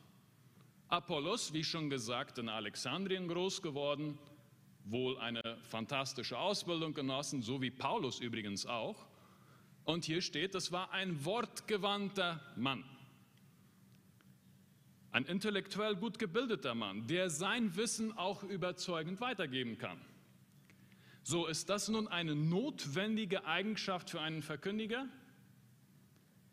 Apollos, 0.90 1.52
wie 1.52 1.62
schon 1.62 1.88
gesagt, 1.88 2.38
in 2.38 2.48
Alexandrien 2.48 3.28
groß 3.28 3.62
geworden, 3.62 4.18
wohl 4.84 5.18
eine 5.18 5.40
fantastische 5.62 6.36
Ausbildung 6.36 6.94
genossen, 6.94 7.42
so 7.42 7.62
wie 7.62 7.70
Paulus 7.70 8.18
übrigens 8.18 8.66
auch. 8.66 9.06
Und 9.84 10.04
hier 10.04 10.20
steht, 10.20 10.54
das 10.54 10.72
war 10.72 10.90
ein 10.90 11.24
wortgewandter 11.24 12.40
Mann. 12.56 12.84
Ein 15.12 15.24
intellektuell 15.24 15.96
gut 15.96 16.18
gebildeter 16.18 16.74
Mann, 16.74 17.06
der 17.06 17.30
sein 17.30 17.76
Wissen 17.76 18.16
auch 18.16 18.42
überzeugend 18.42 19.20
weitergeben 19.20 19.78
kann. 19.78 20.00
So, 21.22 21.46
ist 21.46 21.68
das 21.68 21.88
nun 21.88 22.08
eine 22.08 22.34
notwendige 22.34 23.44
Eigenschaft 23.44 24.10
für 24.10 24.20
einen 24.20 24.42
Verkündiger? 24.42 25.08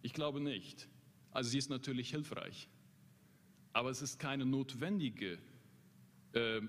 Ich 0.03 0.13
glaube 0.13 0.41
nicht. 0.41 0.88
Also 1.32 1.50
sie 1.50 1.58
ist 1.58 1.70
natürlich 1.70 2.10
hilfreich, 2.10 2.67
aber 3.77 3.91
es 3.91 4.01
ist 4.01 4.17
keine 4.17 4.43
notwendige 4.43 5.38
äh, 6.34 6.62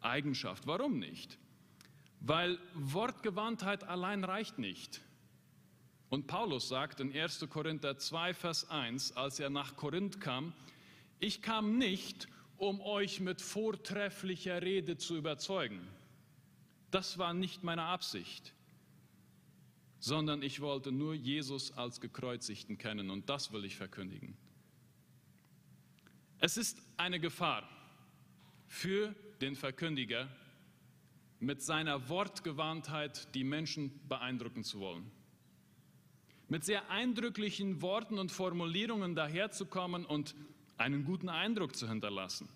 Eigenschaft. 0.00 0.66
Warum 0.66 0.98
nicht? 0.98 1.38
Weil 2.18 2.58
Wortgewandtheit 2.74 3.84
allein 3.84 4.24
reicht 4.24 4.58
nicht. 4.58 5.00
Und 6.08 6.26
Paulus 6.26 6.68
sagt 6.68 6.98
in 6.98 7.16
1. 7.16 7.46
Korinther 7.48 7.96
2, 7.96 8.34
Vers 8.34 8.70
1, 8.70 9.16
als 9.16 9.38
er 9.38 9.50
nach 9.50 9.76
Korinth 9.76 10.20
kam, 10.20 10.52
ich 11.20 11.42
kam 11.42 11.78
nicht, 11.78 12.26
um 12.56 12.80
euch 12.80 13.20
mit 13.20 13.40
vortrefflicher 13.40 14.60
Rede 14.60 14.96
zu 14.96 15.16
überzeugen. 15.16 15.86
Das 16.90 17.18
war 17.18 17.34
nicht 17.34 17.62
meine 17.62 17.84
Absicht, 17.84 18.52
sondern 20.00 20.42
ich 20.42 20.60
wollte 20.60 20.90
nur 20.90 21.14
Jesus 21.14 21.70
als 21.78 22.00
gekreuzigten 22.00 22.78
kennen 22.78 23.10
und 23.10 23.28
das 23.30 23.52
will 23.52 23.64
ich 23.64 23.76
verkündigen. 23.76 24.36
Es 26.40 26.56
ist 26.56 26.80
eine 26.96 27.18
Gefahr 27.18 27.68
für 28.68 29.12
den 29.40 29.56
Verkündiger, 29.56 30.28
mit 31.40 31.62
seiner 31.62 32.08
Wortgewandtheit 32.08 33.34
die 33.34 33.44
Menschen 33.44 33.92
beeindrucken 34.08 34.62
zu 34.62 34.78
wollen. 34.80 35.10
Mit 36.48 36.64
sehr 36.64 36.90
eindrücklichen 36.90 37.82
Worten 37.82 38.18
und 38.18 38.30
Formulierungen 38.30 39.14
daherzukommen 39.14 40.04
und 40.04 40.34
einen 40.76 41.04
guten 41.04 41.28
Eindruck 41.28 41.74
zu 41.74 41.88
hinterlassen. 41.88 42.48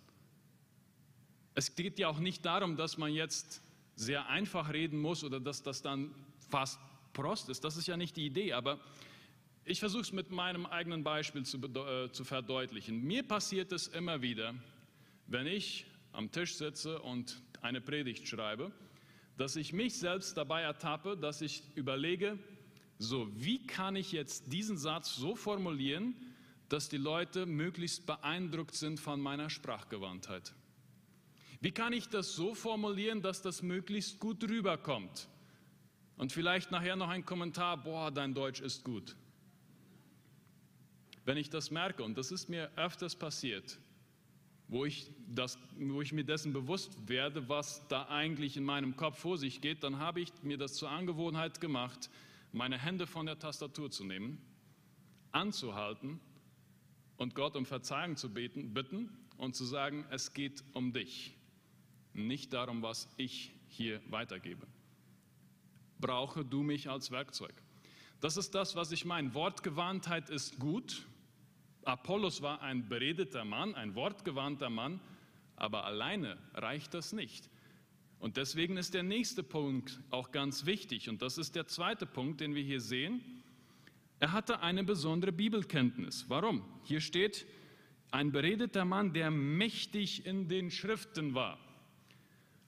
Es 1.55 1.75
geht 1.75 1.99
ja 1.99 2.09
auch 2.09 2.19
nicht 2.19 2.45
darum, 2.45 2.77
dass 2.77 2.99
man 2.99 3.13
jetzt 3.13 3.63
sehr 3.97 4.29
einfach 4.29 4.73
reden 4.73 5.01
muss 5.01 5.23
oder 5.25 5.41
dass 5.41 5.63
das 5.63 5.83
dann 5.83 6.15
fast 6.51 6.81
Prost 7.13 7.49
ist. 7.51 7.63
Das 7.65 7.77
ist 7.77 7.87
ja 7.89 7.97
nicht 7.97 8.17
die 8.17 8.27
Idee, 8.27 8.53
aber 8.53 8.81
ich 9.65 9.79
versuche 9.79 10.03
es 10.03 10.13
mit 10.13 10.31
meinem 10.31 10.67
eigenen 10.67 11.05
Beispiel 11.05 11.45
zu, 11.45 11.59
äh, 11.59 12.11
zu 12.11 12.25
verdeutlichen. 12.25 13.03
Mir 13.03 13.23
passiert 13.23 13.73
es 13.73 13.87
immer 13.89 14.23
wieder, 14.23 14.55
wenn 15.27 15.47
ich 15.47 15.87
am 16.13 16.31
Tisch 16.31 16.57
sitze 16.57 17.01
und 17.01 17.43
eine 17.61 17.81
Predigt 17.81 18.27
schreibe, 18.27 18.73
dass 19.39 19.57
ich 19.57 19.73
mich 19.73 19.99
selbst 19.99 20.37
dabei 20.37 20.63
ertappe, 20.63 21.17
dass 21.17 21.41
ich 21.41 21.63
überlege, 21.75 22.39
so, 22.99 23.29
wie 23.35 23.67
kann 23.67 23.97
ich 23.97 24.13
jetzt 24.13 24.53
diesen 24.53 24.77
Satz 24.77 25.15
so 25.17 25.35
formulieren, 25.35 26.15
dass 26.69 26.89
die 26.89 26.99
Leute 26.99 27.47
möglichst 27.47 28.07
beeindruckt 28.07 28.75
sind 28.75 29.01
von 29.01 29.21
meiner 29.21 29.49
Sprachgewandtheit? 29.49 30.55
Wie 31.61 31.71
kann 31.71 31.93
ich 31.93 32.09
das 32.09 32.35
so 32.35 32.55
formulieren, 32.55 33.23
dass 33.23 33.43
das 33.43 33.63
möglichst 33.63 34.19
gut 34.19 34.43
rüberkommt? 34.45 35.29
Und 36.17 36.33
vielleicht 36.33 36.71
nachher 36.71 36.97
noch 36.97 37.09
ein 37.09 37.25
Kommentar, 37.25 37.83
boah, 37.83 38.11
dein 38.11 38.35
Deutsch 38.35 38.61
ist 38.61 38.85
gut. 38.85 39.17
Wenn 41.25 41.37
ich 41.37 41.51
das 41.51 41.71
merke, 41.71 42.03
und 42.03 42.17
das 42.19 42.33
ist 42.33 42.49
mir 42.49 42.71
öfters 42.77 43.15
passiert, 43.15 43.79
wo 44.69 44.85
ich, 44.85 45.11
das, 45.29 45.59
wo 45.79 46.01
ich 46.03 46.13
mir 46.13 46.25
dessen 46.25 46.53
bewusst 46.53 47.09
werde, 47.09 47.49
was 47.49 47.87
da 47.89 48.09
eigentlich 48.09 48.57
in 48.57 48.65
meinem 48.65 48.97
Kopf 48.97 49.19
vor 49.19 49.39
sich 49.39 49.61
geht, 49.61 49.83
dann 49.83 49.99
habe 49.99 50.21
ich 50.21 50.33
mir 50.43 50.57
das 50.57 50.75
zur 50.75 50.91
Angewohnheit 50.91 51.61
gemacht, 51.61 52.11
meine 52.53 52.79
Hände 52.79 53.07
von 53.07 53.27
der 53.27 53.39
Tastatur 53.39 53.91
zu 53.91 54.05
nehmen, 54.05 54.41
anzuhalten 55.31 56.21
und 57.17 57.35
Gott 57.35 57.57
um 57.57 57.67
Verzeihung 57.67 58.17
zu 58.17 58.33
beten, 58.33 58.75
bitten 58.75 59.11
und 59.37 59.55
zu 59.55 59.65
sagen, 59.65 60.07
es 60.11 60.33
geht 60.33 60.65
um 60.73 60.93
dich 60.93 61.37
nicht 62.15 62.53
darum, 62.53 62.83
was 62.83 63.09
ich 63.17 63.53
hier 63.69 64.01
weitergebe. 64.11 64.67
Brauche 66.01 66.45
du 66.45 66.63
mich 66.63 66.91
als 66.91 67.11
Werkzeug. 67.11 67.55
Das 68.21 68.37
ist 68.37 68.55
das, 68.55 68.77
was 68.77 68.93
ich 68.93 69.05
meine. 69.05 69.35
Wortgewandtheit 69.35 70.31
ist 70.31 70.59
gut. 70.59 71.07
Apollos 71.85 72.43
war 72.43 72.63
ein 72.63 72.89
beredeter 72.89 73.45
Mann, 73.45 73.75
ein 73.75 73.95
wortgewandter 73.95 74.71
Mann, 74.71 75.01
aber 75.57 75.85
alleine 75.85 76.39
reicht 76.55 76.95
das 76.95 77.13
nicht. 77.13 77.49
Und 78.19 78.37
deswegen 78.37 78.77
ist 78.77 78.95
der 78.95 79.03
nächste 79.03 79.43
Punkt 79.43 80.01
auch 80.11 80.31
ganz 80.31 80.65
wichtig. 80.65 81.09
Und 81.09 81.23
das 81.23 81.39
ist 81.39 81.57
der 81.57 81.67
zweite 81.67 82.07
Punkt, 82.07 82.41
den 82.41 82.55
wir 82.55 82.63
hier 82.63 82.81
sehen. 82.81 83.21
Er 84.21 84.31
hatte 84.31 84.61
eine 84.61 84.85
besondere 84.85 85.33
Bibelkenntnis. 85.33 86.27
Warum? 86.29 86.65
Hier 86.85 87.01
steht, 87.01 87.47
ein 88.13 88.31
beredeter 88.31 88.85
Mann, 88.85 89.13
der 89.13 89.33
mächtig 89.33 90.25
in 90.25 90.49
den 90.49 90.71
Schriften 90.71 91.35
war. 91.35 91.59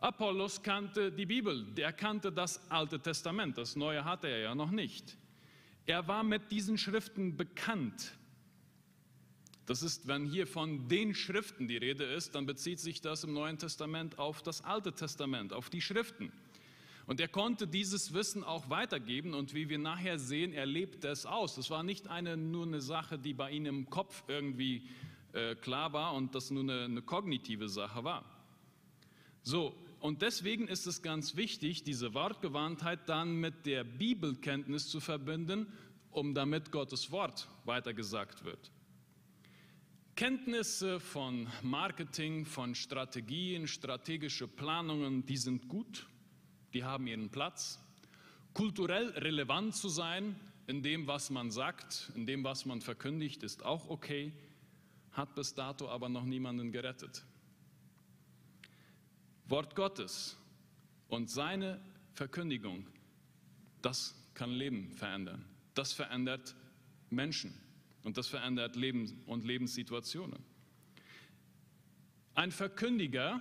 Apollos 0.00 0.62
kannte 0.62 1.12
die 1.12 1.26
Bibel, 1.26 1.64
der 1.74 1.92
kannte 1.92 2.32
das 2.32 2.70
Alte 2.70 3.00
Testament, 3.00 3.56
das 3.56 3.76
Neue 3.76 4.04
hatte 4.04 4.26
er 4.26 4.38
ja 4.38 4.54
noch 4.54 4.70
nicht. 4.70 5.16
Er 5.86 6.08
war 6.08 6.24
mit 6.24 6.50
diesen 6.50 6.76
Schriften 6.76 7.36
bekannt. 7.36 8.12
Das 9.66 9.82
ist, 9.82 10.06
wenn 10.06 10.26
hier 10.26 10.46
von 10.46 10.88
den 10.88 11.14
Schriften 11.14 11.68
die 11.68 11.78
Rede 11.78 12.04
ist, 12.04 12.34
dann 12.34 12.44
bezieht 12.44 12.80
sich 12.80 13.00
das 13.00 13.24
im 13.24 13.32
Neuen 13.32 13.58
Testament 13.58 14.18
auf 14.18 14.42
das 14.42 14.62
Alte 14.62 14.92
Testament, 14.92 15.52
auf 15.52 15.70
die 15.70 15.80
Schriften. 15.80 16.32
Und 17.06 17.20
er 17.20 17.28
konnte 17.28 17.66
dieses 17.66 18.14
Wissen 18.14 18.44
auch 18.44 18.70
weitergeben 18.70 19.34
und 19.34 19.54
wie 19.54 19.68
wir 19.68 19.78
nachher 19.78 20.18
sehen, 20.18 20.52
er 20.52 20.66
lebte 20.66 21.08
es 21.08 21.26
aus. 21.26 21.54
Das 21.54 21.70
war 21.70 21.82
nicht 21.82 22.08
eine, 22.08 22.36
nur 22.36 22.66
eine 22.66 22.80
Sache, 22.80 23.18
die 23.18 23.34
bei 23.34 23.50
ihm 23.50 23.66
im 23.66 23.90
Kopf 23.90 24.24
irgendwie 24.26 24.88
äh, 25.32 25.54
klar 25.54 25.92
war 25.92 26.14
und 26.14 26.34
das 26.34 26.50
nur 26.50 26.62
eine, 26.62 26.84
eine 26.84 27.02
kognitive 27.02 27.68
Sache 27.68 28.04
war. 28.04 28.24
So, 29.42 29.74
und 30.00 30.22
deswegen 30.22 30.68
ist 30.68 30.86
es 30.86 31.02
ganz 31.02 31.36
wichtig, 31.36 31.82
diese 31.82 32.14
Wortgewandtheit 32.14 33.08
dann 33.08 33.40
mit 33.40 33.66
der 33.66 33.84
Bibelkenntnis 33.84 34.88
zu 34.88 35.00
verbinden, 35.00 35.66
um 36.10 36.34
damit 36.34 36.70
Gottes 36.70 37.10
Wort 37.10 37.48
weitergesagt 37.64 38.44
wird. 38.44 38.70
Kenntnisse 40.16 41.00
von 41.00 41.48
Marketing, 41.62 42.46
von 42.46 42.76
Strategien, 42.76 43.66
strategische 43.66 44.46
Planungen, 44.46 45.26
die 45.26 45.36
sind 45.36 45.66
gut, 45.66 46.06
die 46.72 46.84
haben 46.84 47.08
ihren 47.08 47.30
Platz. 47.30 47.80
Kulturell 48.52 49.08
relevant 49.10 49.74
zu 49.74 49.88
sein 49.88 50.38
in 50.68 50.84
dem, 50.84 51.08
was 51.08 51.30
man 51.30 51.50
sagt, 51.50 52.12
in 52.14 52.26
dem, 52.26 52.44
was 52.44 52.64
man 52.64 52.80
verkündigt, 52.80 53.42
ist 53.42 53.64
auch 53.64 53.90
okay, 53.90 54.32
hat 55.10 55.34
bis 55.34 55.52
dato 55.54 55.88
aber 55.88 56.08
noch 56.08 56.24
niemanden 56.24 56.70
gerettet. 56.70 57.24
Wort 59.46 59.74
Gottes 59.74 60.38
und 61.08 61.28
seine 61.28 61.80
Verkündigung, 62.12 62.86
das 63.82 64.14
kann 64.34 64.50
Leben 64.50 64.92
verändern. 64.92 65.44
Das 65.74 65.92
verändert 65.92 66.54
Menschen 67.10 67.63
und 68.04 68.16
das 68.16 68.28
verändert 68.28 68.76
Leben 68.76 69.22
und 69.26 69.44
Lebenssituationen. 69.44 70.38
Ein 72.34 72.52
Verkündiger, 72.52 73.40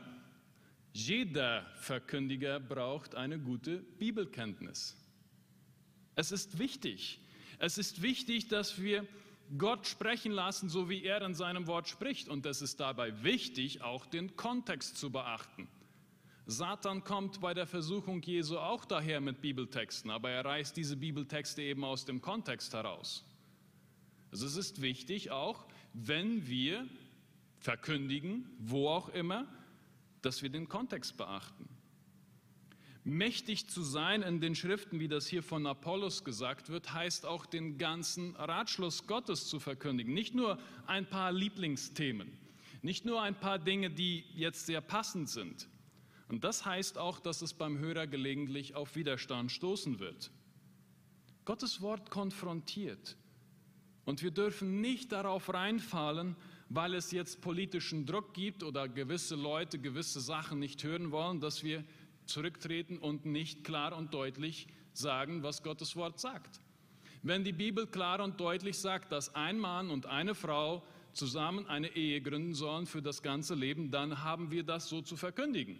jeder 0.93 1.65
Verkündiger 1.75 2.59
braucht 2.59 3.15
eine 3.15 3.39
gute 3.39 3.79
Bibelkenntnis. 3.79 4.95
Es 6.15 6.31
ist 6.31 6.59
wichtig. 6.59 7.19
Es 7.59 7.77
ist 7.77 8.01
wichtig, 8.01 8.47
dass 8.47 8.81
wir 8.81 9.07
Gott 9.57 9.87
sprechen 9.87 10.31
lassen, 10.31 10.69
so 10.69 10.89
wie 10.89 11.03
er 11.03 11.21
in 11.21 11.33
seinem 11.33 11.67
Wort 11.67 11.87
spricht. 11.87 12.29
Und 12.29 12.45
es 12.45 12.61
ist 12.61 12.79
dabei 12.79 13.23
wichtig, 13.23 13.81
auch 13.81 14.05
den 14.05 14.35
Kontext 14.35 14.97
zu 14.97 15.11
beachten. 15.11 15.67
Satan 16.45 17.03
kommt 17.03 17.41
bei 17.41 17.53
der 17.53 17.65
Versuchung 17.65 18.21
Jesu 18.21 18.57
auch 18.57 18.85
daher 18.85 19.21
mit 19.21 19.41
Bibeltexten, 19.41 20.11
aber 20.11 20.29
er 20.29 20.43
reißt 20.43 20.75
diese 20.75 20.97
Bibeltexte 20.97 21.61
eben 21.61 21.83
aus 21.83 22.05
dem 22.05 22.21
Kontext 22.21 22.73
heraus. 22.73 23.25
Also 24.33 24.47
es 24.47 24.55
ist 24.55 24.81
wichtig 24.81 25.29
auch, 25.29 25.63
wenn 25.93 26.47
wir 26.47 26.87
verkündigen, 27.59 28.49
wo 28.57 28.89
auch 28.89 29.09
immer, 29.09 29.45
dass 30.23 30.41
wir 30.41 30.49
den 30.49 30.67
Kontext 30.67 31.17
beachten. 31.17 31.69
Mächtig 33.03 33.67
zu 33.67 33.83
sein 33.83 34.23
in 34.23 34.41
den 34.41 34.55
Schriften, 34.55 34.99
wie 34.99 35.07
das 35.07 35.27
hier 35.27 35.43
von 35.43 35.67
Apollos 35.67 36.23
gesagt 36.23 36.69
wird, 36.69 36.91
heißt 36.91 37.27
auch 37.27 37.45
den 37.45 37.77
ganzen 37.77 38.35
Ratschluss 38.35 39.05
Gottes 39.05 39.45
zu 39.45 39.59
verkündigen. 39.59 40.15
Nicht 40.15 40.33
nur 40.33 40.57
ein 40.87 41.07
paar 41.07 41.31
Lieblingsthemen, 41.31 42.35
nicht 42.81 43.05
nur 43.05 43.21
ein 43.21 43.39
paar 43.39 43.59
Dinge, 43.59 43.91
die 43.91 44.25
jetzt 44.33 44.65
sehr 44.65 44.81
passend 44.81 45.29
sind. 45.29 45.67
Und 46.27 46.43
das 46.43 46.65
heißt 46.65 46.97
auch, 46.97 47.19
dass 47.19 47.43
es 47.43 47.53
beim 47.53 47.77
Hörer 47.77 48.07
gelegentlich 48.07 48.73
auf 48.73 48.95
Widerstand 48.95 49.51
stoßen 49.51 49.99
wird. 49.99 50.31
Gottes 51.45 51.81
Wort 51.81 52.09
konfrontiert. 52.09 53.15
Und 54.05 54.21
wir 54.21 54.31
dürfen 54.31 54.81
nicht 54.81 55.11
darauf 55.11 55.53
reinfallen, 55.53 56.35
weil 56.69 56.93
es 56.93 57.11
jetzt 57.11 57.41
politischen 57.41 58.05
Druck 58.05 58.33
gibt 58.33 58.63
oder 58.63 58.89
gewisse 58.89 59.35
Leute 59.35 59.79
gewisse 59.79 60.19
Sachen 60.19 60.59
nicht 60.59 60.83
hören 60.83 61.11
wollen, 61.11 61.39
dass 61.39 61.63
wir 61.63 61.83
zurücktreten 62.25 62.97
und 62.97 63.25
nicht 63.25 63.63
klar 63.63 63.95
und 63.95 64.13
deutlich 64.13 64.67
sagen, 64.93 65.43
was 65.43 65.63
Gottes 65.63 65.95
Wort 65.95 66.19
sagt. 66.19 66.59
Wenn 67.21 67.43
die 67.43 67.53
Bibel 67.53 67.87
klar 67.87 68.21
und 68.21 68.39
deutlich 68.39 68.77
sagt, 68.77 69.11
dass 69.11 69.33
ein 69.35 69.57
Mann 69.57 69.89
und 69.89 70.05
eine 70.07 70.35
Frau 70.35 70.83
zusammen 71.13 71.67
eine 71.67 71.95
Ehe 71.95 72.21
gründen 72.21 72.53
sollen 72.53 72.85
für 72.85 73.01
das 73.01 73.21
ganze 73.21 73.55
Leben, 73.55 73.91
dann 73.91 74.23
haben 74.23 74.51
wir 74.51 74.63
das 74.63 74.89
so 74.89 75.01
zu 75.01 75.15
verkündigen. 75.15 75.77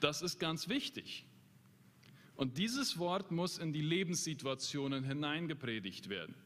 Das 0.00 0.22
ist 0.22 0.38
ganz 0.38 0.68
wichtig. 0.68 1.24
Und 2.36 2.58
dieses 2.58 2.98
Wort 2.98 3.32
muss 3.32 3.58
in 3.58 3.72
die 3.72 3.80
Lebenssituationen 3.80 5.02
hineingepredigt 5.02 6.08
werden. 6.08 6.36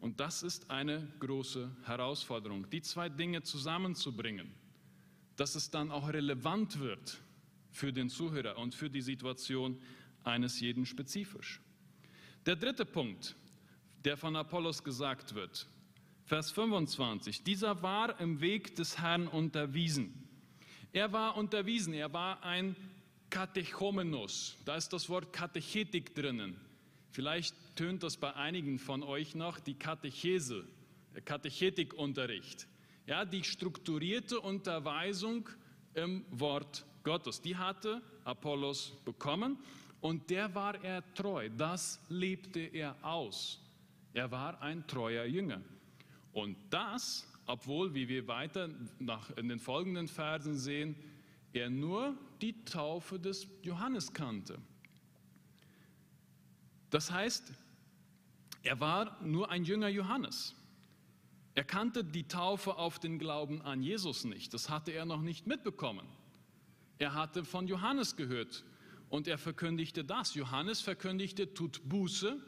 Und 0.00 0.18
das 0.18 0.42
ist 0.42 0.70
eine 0.70 1.06
große 1.20 1.70
Herausforderung, 1.84 2.68
die 2.70 2.80
zwei 2.80 3.08
Dinge 3.08 3.42
zusammenzubringen, 3.42 4.50
dass 5.36 5.54
es 5.54 5.70
dann 5.70 5.90
auch 5.90 6.08
relevant 6.08 6.80
wird 6.80 7.20
für 7.70 7.92
den 7.92 8.08
Zuhörer 8.08 8.58
und 8.58 8.74
für 8.74 8.88
die 8.88 9.02
Situation 9.02 9.80
eines 10.24 10.60
jeden 10.60 10.86
spezifisch. 10.86 11.60
Der 12.46 12.56
dritte 12.56 12.86
Punkt, 12.86 13.36
der 14.04 14.16
von 14.16 14.34
Apollos 14.36 14.82
gesagt 14.82 15.34
wird, 15.34 15.66
Vers 16.24 16.50
25, 16.52 17.42
dieser 17.42 17.82
war 17.82 18.18
im 18.20 18.40
Weg 18.40 18.76
des 18.76 18.98
Herrn 18.98 19.26
unterwiesen. 19.26 20.28
Er 20.92 21.12
war 21.12 21.36
unterwiesen, 21.36 21.92
er 21.92 22.12
war 22.12 22.42
ein 22.42 22.74
Katechomenos, 23.28 24.56
da 24.64 24.76
ist 24.76 24.92
das 24.92 25.08
Wort 25.08 25.32
Katechetik 25.32 26.14
drinnen. 26.14 26.56
Vielleicht 27.10 27.54
tönt 27.80 28.02
das 28.02 28.18
bei 28.18 28.36
einigen 28.36 28.78
von 28.78 29.02
euch 29.02 29.34
noch, 29.34 29.58
die 29.58 29.72
Katechese, 29.72 30.66
der 31.14 31.22
Katechetikunterricht. 31.22 32.68
Ja, 33.06 33.24
die 33.24 33.42
strukturierte 33.42 34.38
Unterweisung 34.38 35.48
im 35.94 36.26
Wort 36.30 36.84
Gottes. 37.04 37.40
Die 37.40 37.56
hatte 37.56 38.02
Apollos 38.24 38.92
bekommen 39.06 39.56
und 40.02 40.28
der 40.28 40.54
war 40.54 40.84
er 40.84 41.02
treu. 41.14 41.48
Das 41.56 41.98
lebte 42.10 42.60
er 42.60 43.02
aus. 43.02 43.62
Er 44.12 44.30
war 44.30 44.60
ein 44.60 44.86
treuer 44.86 45.24
Jünger. 45.24 45.62
Und 46.34 46.58
das, 46.68 47.26
obwohl, 47.46 47.94
wie 47.94 48.06
wir 48.10 48.28
weiter 48.28 48.68
nach, 48.98 49.30
in 49.38 49.48
den 49.48 49.58
folgenden 49.58 50.06
Versen 50.06 50.54
sehen, 50.54 50.96
er 51.54 51.70
nur 51.70 52.14
die 52.42 52.62
Taufe 52.66 53.18
des 53.18 53.48
Johannes 53.62 54.12
kannte. 54.12 54.58
Das 56.90 57.10
heißt, 57.10 57.54
er 58.62 58.80
war 58.80 59.16
nur 59.22 59.50
ein 59.50 59.64
Jünger 59.64 59.88
Johannes. 59.88 60.54
Er 61.54 61.64
kannte 61.64 62.04
die 62.04 62.28
Taufe 62.28 62.76
auf 62.76 62.98
den 62.98 63.18
Glauben 63.18 63.62
an 63.62 63.82
Jesus 63.82 64.24
nicht. 64.24 64.54
Das 64.54 64.70
hatte 64.70 64.92
er 64.92 65.04
noch 65.04 65.20
nicht 65.20 65.46
mitbekommen. 65.46 66.06
Er 66.98 67.14
hatte 67.14 67.44
von 67.44 67.66
Johannes 67.66 68.16
gehört 68.16 68.64
und 69.08 69.26
er 69.26 69.38
verkündigte 69.38 70.04
das. 70.04 70.34
Johannes 70.34 70.80
verkündigte, 70.80 71.54
tut 71.54 71.80
Buße, 71.88 72.38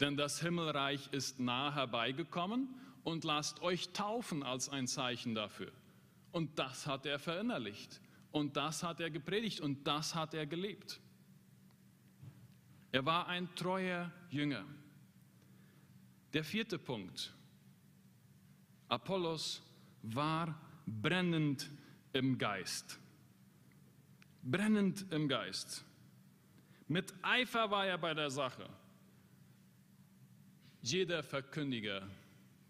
denn 0.00 0.16
das 0.16 0.40
Himmelreich 0.40 1.12
ist 1.12 1.38
nahe 1.38 1.74
herbeigekommen 1.74 2.68
und 3.04 3.24
lasst 3.24 3.60
euch 3.60 3.90
taufen 3.90 4.42
als 4.42 4.68
ein 4.68 4.86
Zeichen 4.86 5.34
dafür. 5.34 5.70
Und 6.32 6.58
das 6.58 6.86
hat 6.86 7.04
er 7.04 7.18
verinnerlicht 7.18 8.00
und 8.30 8.56
das 8.56 8.82
hat 8.82 8.98
er 9.00 9.10
gepredigt 9.10 9.60
und 9.60 9.86
das 9.86 10.14
hat 10.14 10.32
er 10.34 10.46
gelebt. 10.46 11.00
Er 12.92 13.06
war 13.06 13.26
ein 13.26 13.54
treuer 13.54 14.12
Jünger. 14.28 14.66
Der 16.34 16.44
vierte 16.44 16.78
Punkt. 16.78 17.32
Apollos 18.88 19.62
war 20.02 20.54
brennend 20.86 21.70
im 22.12 22.36
Geist. 22.36 22.98
Brennend 24.42 25.10
im 25.10 25.26
Geist. 25.26 25.86
Mit 26.86 27.14
Eifer 27.22 27.70
war 27.70 27.86
er 27.86 27.96
bei 27.96 28.12
der 28.12 28.30
Sache. 28.30 28.68
Jeder 30.82 31.22
Verkündiger, 31.22 32.06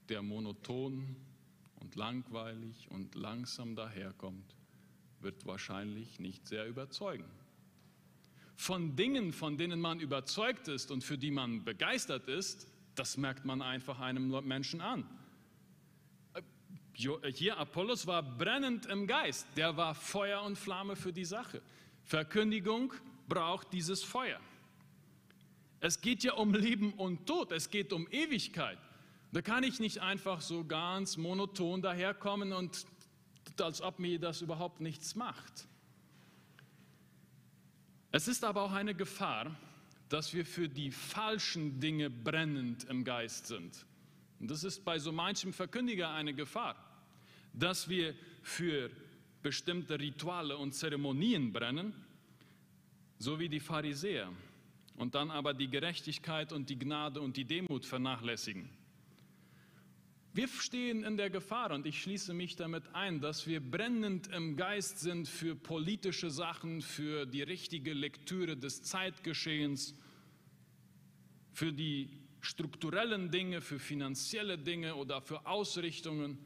der 0.09 0.23
monoton 0.23 1.17
und 1.81 1.97
langweilig 1.97 2.89
und 2.93 3.17
langsam 3.17 3.75
daherkommt, 3.75 4.55
wird 5.19 5.45
wahrscheinlich 5.47 6.21
nicht 6.21 6.47
sehr 6.47 6.69
überzeugen 6.69 7.42
von 8.63 8.95
Dingen, 8.95 9.33
von 9.33 9.59
denen 9.59 9.81
man 9.81 9.99
überzeugt 9.99 10.69
ist 10.69 10.93
und 10.93 11.03
für 11.03 11.19
die 11.19 11.33
man 11.33 11.65
begeistert 11.65 12.29
ist, 12.29 12.69
das 12.95 13.17
merkt 13.17 13.45
man 13.45 13.61
einfach 13.61 13.99
einem 13.99 14.31
Menschen 14.47 14.81
an. 14.81 15.05
Hier 16.95 17.59
Apollos 17.59 18.07
war 18.07 18.23
brennend 18.23 18.87
im 18.87 19.09
Geist, 19.09 19.49
der 19.57 19.77
war 19.77 19.97
Feuer 19.97 20.43
und 20.43 20.57
Flamme 20.57 20.95
für 20.95 21.13
die 21.13 21.25
Sache. 21.25 21.61
Verkündigung 22.05 22.93
braucht 23.29 23.73
dieses 23.73 24.05
Feuer. 24.05 24.39
Es 25.81 26.01
geht 26.01 26.23
ja 26.23 26.35
um 26.35 26.55
Leben 26.55 26.93
und 26.93 27.27
Tod, 27.27 27.51
es 27.51 27.69
geht 27.69 27.93
um 27.93 28.07
Ewigkeit. 28.13 28.79
Da 29.33 29.43
kann 29.43 29.65
ich 29.65 29.81
nicht 29.81 29.99
einfach 29.99 30.41
so 30.41 30.65
ganz 30.65 31.17
monoton 31.17 31.83
daherkommen 31.83 32.53
und 32.53 32.87
als 33.61 33.83
ob 33.83 33.99
mir 33.99 34.21
das 34.21 34.41
überhaupt 34.41 34.81
nichts 34.81 35.17
macht. 35.17 35.67
Es 38.15 38.29
ist 38.29 38.45
aber 38.45 38.63
auch 38.63 38.73
eine 38.73 38.95
Gefahr, 38.95 39.57
dass 40.11 40.35
wir 40.35 40.45
für 40.45 40.69
die 40.69 40.91
falschen 40.91 41.81
Dinge 41.81 42.11
brennend 42.11 42.85
im 42.85 43.05
Geist 43.05 43.47
sind. 43.47 43.87
Und 44.39 44.51
das 44.51 44.65
ist 44.65 44.85
bei 44.85 44.99
so 44.99 45.13
manchem 45.13 45.55
Verkündiger 45.55 46.11
eine 46.11 46.35
Gefahr, 46.35 46.77
dass 47.55 47.89
wir 47.89 48.15
für 48.43 48.91
bestimmte 49.43 49.99
Rituale 49.99 50.59
und 50.59 50.73
Zeremonien 50.75 51.55
brennen, 51.55 51.95
so 53.19 53.39
wie 53.39 53.49
die 53.49 53.61
Pharisäer, 53.61 54.31
und 54.97 55.15
dann 55.15 55.31
aber 55.31 55.55
die 55.55 55.69
Gerechtigkeit 55.69 56.53
und 56.53 56.69
die 56.69 56.79
Gnade 56.79 57.21
und 57.23 57.39
die 57.39 57.47
Demut 57.47 57.87
vernachlässigen. 57.87 58.69
Wir 60.35 60.49
stehen 60.49 61.05
in 61.05 61.19
der 61.19 61.29
Gefahr 61.29 61.73
und 61.73 61.85
ich 61.85 62.01
schließe 62.01 62.33
mich 62.33 62.57
damit 62.57 62.95
ein, 62.95 63.21
dass 63.21 63.47
wir 63.47 63.61
brennend 63.61 64.29
im 64.29 64.57
Geist 64.57 64.99
sind 64.99 65.29
für 65.29 65.55
politische 65.55 66.31
Sachen, 66.31 66.81
für 66.81 67.27
die 67.27 67.43
richtige 67.43 67.93
Lektüre 67.93 68.57
des 68.57 68.83
Zeitgeschehens, 68.83 69.95
für 71.53 71.71
die 71.71 72.09
strukturellen 72.41 73.31
Dinge, 73.31 73.61
für 73.61 73.79
finanzielle 73.79 74.57
Dinge 74.57 74.95
oder 74.97 75.21
für 75.21 75.47
Ausrichtungen 75.47 76.39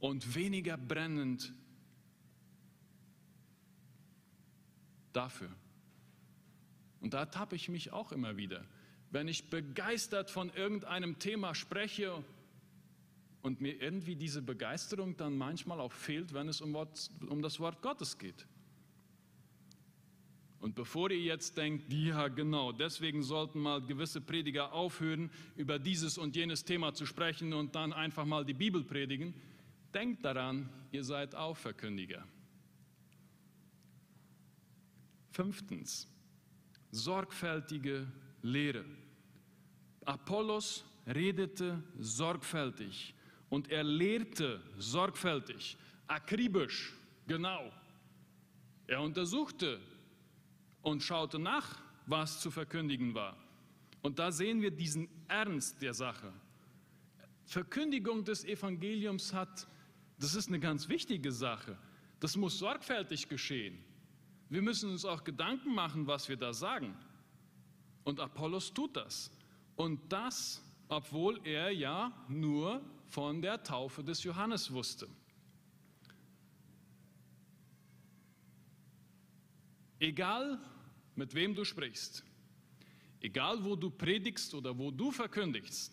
und 0.00 0.34
weniger 0.34 0.76
brennend 0.76 1.54
dafür. 5.12 5.54
Und 7.00 7.14
da 7.14 7.26
tappe 7.26 7.54
ich 7.54 7.68
mich 7.68 7.92
auch 7.92 8.10
immer 8.10 8.36
wieder. 8.36 8.66
Wenn 9.12 9.28
ich 9.28 9.48
begeistert 9.48 10.28
von 10.28 10.50
irgendeinem 10.50 11.20
Thema 11.20 11.54
spreche 11.54 12.24
und 13.46 13.60
mir 13.60 13.80
irgendwie 13.80 14.16
diese 14.16 14.42
Begeisterung 14.42 15.16
dann 15.16 15.38
manchmal 15.38 15.78
auch 15.78 15.92
fehlt, 15.92 16.34
wenn 16.34 16.48
es 16.48 16.60
um, 16.60 16.72
Wort, 16.74 17.08
um 17.28 17.40
das 17.42 17.60
Wort 17.60 17.80
Gottes 17.80 18.18
geht. 18.18 18.44
Und 20.58 20.74
bevor 20.74 21.12
ihr 21.12 21.20
jetzt 21.20 21.56
denkt, 21.56 21.92
ja 21.92 22.26
genau, 22.26 22.72
deswegen 22.72 23.22
sollten 23.22 23.60
mal 23.60 23.80
gewisse 23.80 24.20
Prediger 24.20 24.72
aufhören, 24.72 25.30
über 25.54 25.78
dieses 25.78 26.18
und 26.18 26.34
jenes 26.34 26.64
Thema 26.64 26.92
zu 26.92 27.06
sprechen 27.06 27.52
und 27.52 27.76
dann 27.76 27.92
einfach 27.92 28.24
mal 28.24 28.44
die 28.44 28.52
Bibel 28.52 28.82
predigen, 28.82 29.32
denkt 29.94 30.24
daran, 30.24 30.68
ihr 30.90 31.04
seid 31.04 31.36
auch 31.36 31.56
Verkündiger. 31.56 32.26
Fünftens, 35.30 36.08
sorgfältige 36.90 38.08
Lehre. 38.42 38.84
Apollos 40.04 40.84
redete 41.06 41.80
sorgfältig 41.96 43.14
und 43.48 43.70
er 43.70 43.84
lehrte 43.84 44.60
sorgfältig, 44.78 45.76
akribisch, 46.06 46.94
genau. 47.26 47.72
Er 48.86 49.00
untersuchte 49.00 49.80
und 50.82 51.02
schaute 51.02 51.38
nach, 51.38 51.80
was 52.06 52.40
zu 52.40 52.50
verkündigen 52.50 53.14
war. 53.14 53.36
Und 54.02 54.18
da 54.18 54.30
sehen 54.30 54.62
wir 54.62 54.70
diesen 54.70 55.08
Ernst 55.26 55.82
der 55.82 55.94
Sache. 55.94 56.32
Verkündigung 57.44 58.24
des 58.24 58.44
Evangeliums 58.44 59.32
hat, 59.32 59.66
das 60.18 60.34
ist 60.34 60.48
eine 60.48 60.60
ganz 60.60 60.88
wichtige 60.88 61.32
Sache. 61.32 61.76
Das 62.20 62.36
muss 62.36 62.58
sorgfältig 62.58 63.28
geschehen. 63.28 63.78
Wir 64.48 64.62
müssen 64.62 64.90
uns 64.90 65.04
auch 65.04 65.24
Gedanken 65.24 65.74
machen, 65.74 66.06
was 66.06 66.28
wir 66.28 66.36
da 66.36 66.52
sagen. 66.52 66.96
Und 68.04 68.20
Apollos 68.20 68.72
tut 68.72 68.96
das. 68.96 69.30
Und 69.74 70.12
das, 70.12 70.62
obwohl 70.88 71.40
er 71.44 71.70
ja 71.70 72.12
nur 72.28 72.80
von 73.16 73.40
der 73.40 73.62
Taufe 73.62 74.04
des 74.04 74.24
Johannes 74.24 74.70
wusste. 74.70 75.08
Egal, 79.98 80.58
mit 81.14 81.32
wem 81.32 81.54
du 81.54 81.64
sprichst, 81.64 82.22
egal, 83.22 83.64
wo 83.64 83.74
du 83.74 83.88
predigst 83.88 84.52
oder 84.52 84.76
wo 84.76 84.90
du 84.90 85.10
verkündigst, 85.10 85.92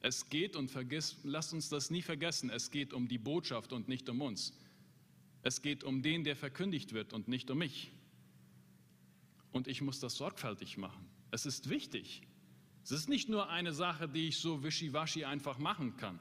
es 0.00 0.28
geht 0.28 0.56
und 0.56 0.72
vergiss, 0.72 1.16
lasst 1.22 1.52
uns 1.52 1.68
das 1.68 1.88
nie 1.88 2.02
vergessen, 2.02 2.50
es 2.50 2.72
geht 2.72 2.92
um 2.92 3.06
die 3.06 3.18
Botschaft 3.18 3.72
und 3.72 3.86
nicht 3.86 4.08
um 4.08 4.20
uns. 4.20 4.52
Es 5.42 5.62
geht 5.62 5.84
um 5.84 6.02
den, 6.02 6.24
der 6.24 6.34
verkündigt 6.34 6.94
wird 6.94 7.12
und 7.12 7.28
nicht 7.28 7.48
um 7.48 7.58
mich. 7.58 7.92
Und 9.52 9.68
ich 9.68 9.82
muss 9.82 10.00
das 10.00 10.16
sorgfältig 10.16 10.78
machen. 10.78 11.08
Es 11.30 11.46
ist 11.46 11.68
wichtig. 11.68 12.22
Es 12.88 12.92
ist 12.92 13.10
nicht 13.10 13.28
nur 13.28 13.50
eine 13.50 13.74
Sache, 13.74 14.08
die 14.08 14.28
ich 14.28 14.38
so 14.38 14.62
wischiwaschi 14.62 15.26
einfach 15.26 15.58
machen 15.58 15.98
kann. 15.98 16.18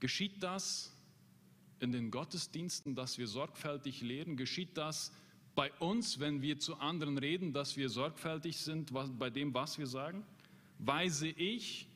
Geschieht 0.00 0.42
das 0.42 0.92
in 1.78 1.92
den 1.92 2.10
Gottesdiensten, 2.10 2.96
dass 2.96 3.18
wir 3.18 3.28
sorgfältig 3.28 4.00
lehren? 4.00 4.36
Geschieht 4.36 4.76
das 4.76 5.12
bei 5.54 5.72
uns, 5.74 6.18
wenn 6.18 6.42
wir 6.42 6.58
zu 6.58 6.74
anderen 6.78 7.18
reden, 7.18 7.52
dass 7.52 7.76
wir 7.76 7.88
sorgfältig 7.88 8.56
sind 8.56 8.92
bei 9.16 9.30
dem, 9.30 9.54
was 9.54 9.78
wir 9.78 9.86
sagen? 9.86 10.26
Weise 10.80 11.28
ich 11.28 11.86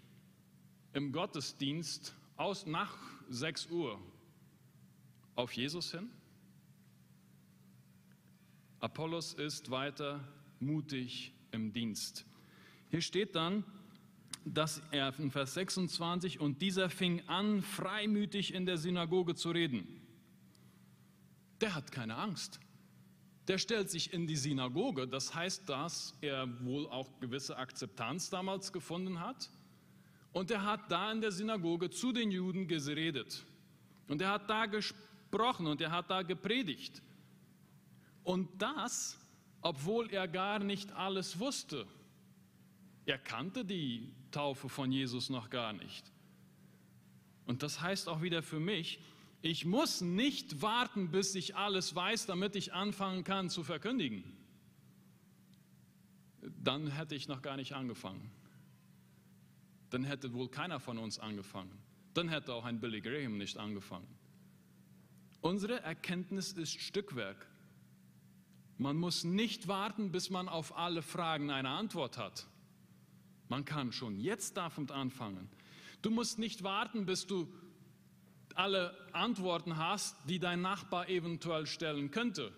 im 0.93 1.11
Gottesdienst 1.11 2.15
aus 2.37 2.65
nach 2.65 2.97
6 3.29 3.71
Uhr 3.71 4.01
auf 5.35 5.51
Jesus 5.51 5.91
hin? 5.91 6.09
Apollos 8.79 9.35
ist 9.35 9.73
weiter 9.73 10.21
mutig 10.61 11.33
im 11.51 11.73
Dienst. 11.73 12.25
Hier 12.93 13.01
steht 13.01 13.35
dann, 13.35 13.65
dass 14.45 14.83
er 14.91 15.19
in 15.19 15.31
Vers 15.31 15.55
26 15.55 16.41
und 16.41 16.61
dieser 16.61 16.91
fing 16.91 17.27
an, 17.27 17.63
freimütig 17.63 18.53
in 18.53 18.67
der 18.67 18.77
Synagoge 18.77 19.35
zu 19.35 19.51
reden. 19.51 19.89
Der 21.63 21.75
hat 21.75 21.91
keine 21.91 22.17
Angst. 22.17 22.61
Der 23.49 23.57
stellt 23.57 23.91
sich 23.91 24.13
in 24.13 24.27
die 24.27 24.37
Synagoge, 24.37 25.09
das 25.09 25.35
heißt, 25.35 25.71
dass 25.71 26.15
er 26.21 26.47
wohl 26.67 26.87
auch 26.87 27.19
gewisse 27.19 27.57
Akzeptanz 27.57 28.29
damals 28.29 28.75
gefunden 28.75 29.21
hat. 29.21 29.49
Und 30.35 30.51
er 30.51 30.63
hat 30.63 30.93
da 30.93 31.11
in 31.13 31.23
der 31.23 31.33
Synagoge 31.33 31.89
zu 31.89 32.13
den 32.13 32.31
Juden 32.31 32.69
geredet. 32.69 33.43
Und 34.07 34.21
er 34.21 34.33
hat 34.33 34.51
da 34.51 34.67
gesprochen 34.67 35.67
und 35.67 35.81
er 35.81 35.93
hat 35.93 36.11
da 36.11 36.21
gepredigt. 36.21 37.01
Und 38.23 38.51
das, 38.61 39.17
obwohl 39.63 40.11
er 40.11 40.29
gar 40.29 40.59
nicht 40.59 40.93
alles 40.93 41.39
wusste. 41.39 41.87
Er 43.07 43.19
kannte 43.19 43.65
die 43.65 44.13
Taufe 44.31 44.69
von 44.69 44.93
Jesus 44.93 45.29
noch 45.29 45.51
gar 45.51 45.73
nicht. 45.73 46.11
Und 47.47 47.63
das 47.63 47.81
heißt 47.81 48.09
auch 48.09 48.23
wieder 48.23 48.43
für 48.43 48.61
mich, 48.61 49.01
ich 49.43 49.65
muss 49.65 50.01
nicht 50.01 50.63
warten, 50.63 51.11
bis 51.11 51.35
ich 51.35 51.57
alles 51.57 51.95
weiß, 51.95 52.27
damit 52.27 52.55
ich 52.55 52.73
anfangen 52.73 53.25
kann 53.25 53.51
zu 53.51 53.65
verkündigen. 53.65 54.23
Dann 56.63 56.87
hätte 56.87 57.17
ich 57.17 57.27
noch 57.27 57.43
gar 57.43 57.57
nicht 57.57 57.73
angefangen. 57.73 58.31
Dann 59.91 60.05
hätte 60.05 60.33
wohl 60.33 60.49
keiner 60.49 60.79
von 60.79 60.97
uns 60.97 61.19
angefangen. 61.19 61.77
Dann 62.15 62.29
hätte 62.29 62.55
auch 62.55 62.65
ein 62.65 62.81
Billy 62.81 63.01
Graham 63.01 63.37
nicht 63.37 63.59
angefangen. 63.59 64.07
Unsere 65.41 65.81
Erkenntnis 65.81 66.53
ist 66.53 66.81
Stückwerk. 66.81 67.49
Man 68.79 68.97
muss 68.97 69.25
nicht 69.25 69.67
warten, 69.67 70.13
bis 70.13 70.31
man 70.31 70.49
auf 70.49 70.77
alle 70.77 71.03
Fragen 71.03 71.51
eine 71.51 71.71
Antwort 71.71 72.17
hat. 72.17 72.47
Man 73.53 73.67
kann 73.67 73.93
schon 73.93 74.19
jetzt 74.19 74.57
damit 74.57 74.91
anfangen. 74.91 75.47
Du 76.01 76.11
musst 76.11 76.39
nicht 76.39 76.63
warten, 76.63 77.05
bis 77.05 77.27
du 77.27 77.53
alle 78.55 78.97
Antworten 79.13 79.77
hast, 79.77 80.17
die 80.27 80.39
dein 80.39 80.63
Nachbar 80.63 81.11
eventuell 81.11 81.67
stellen 81.67 82.11
könnte. 82.11 82.51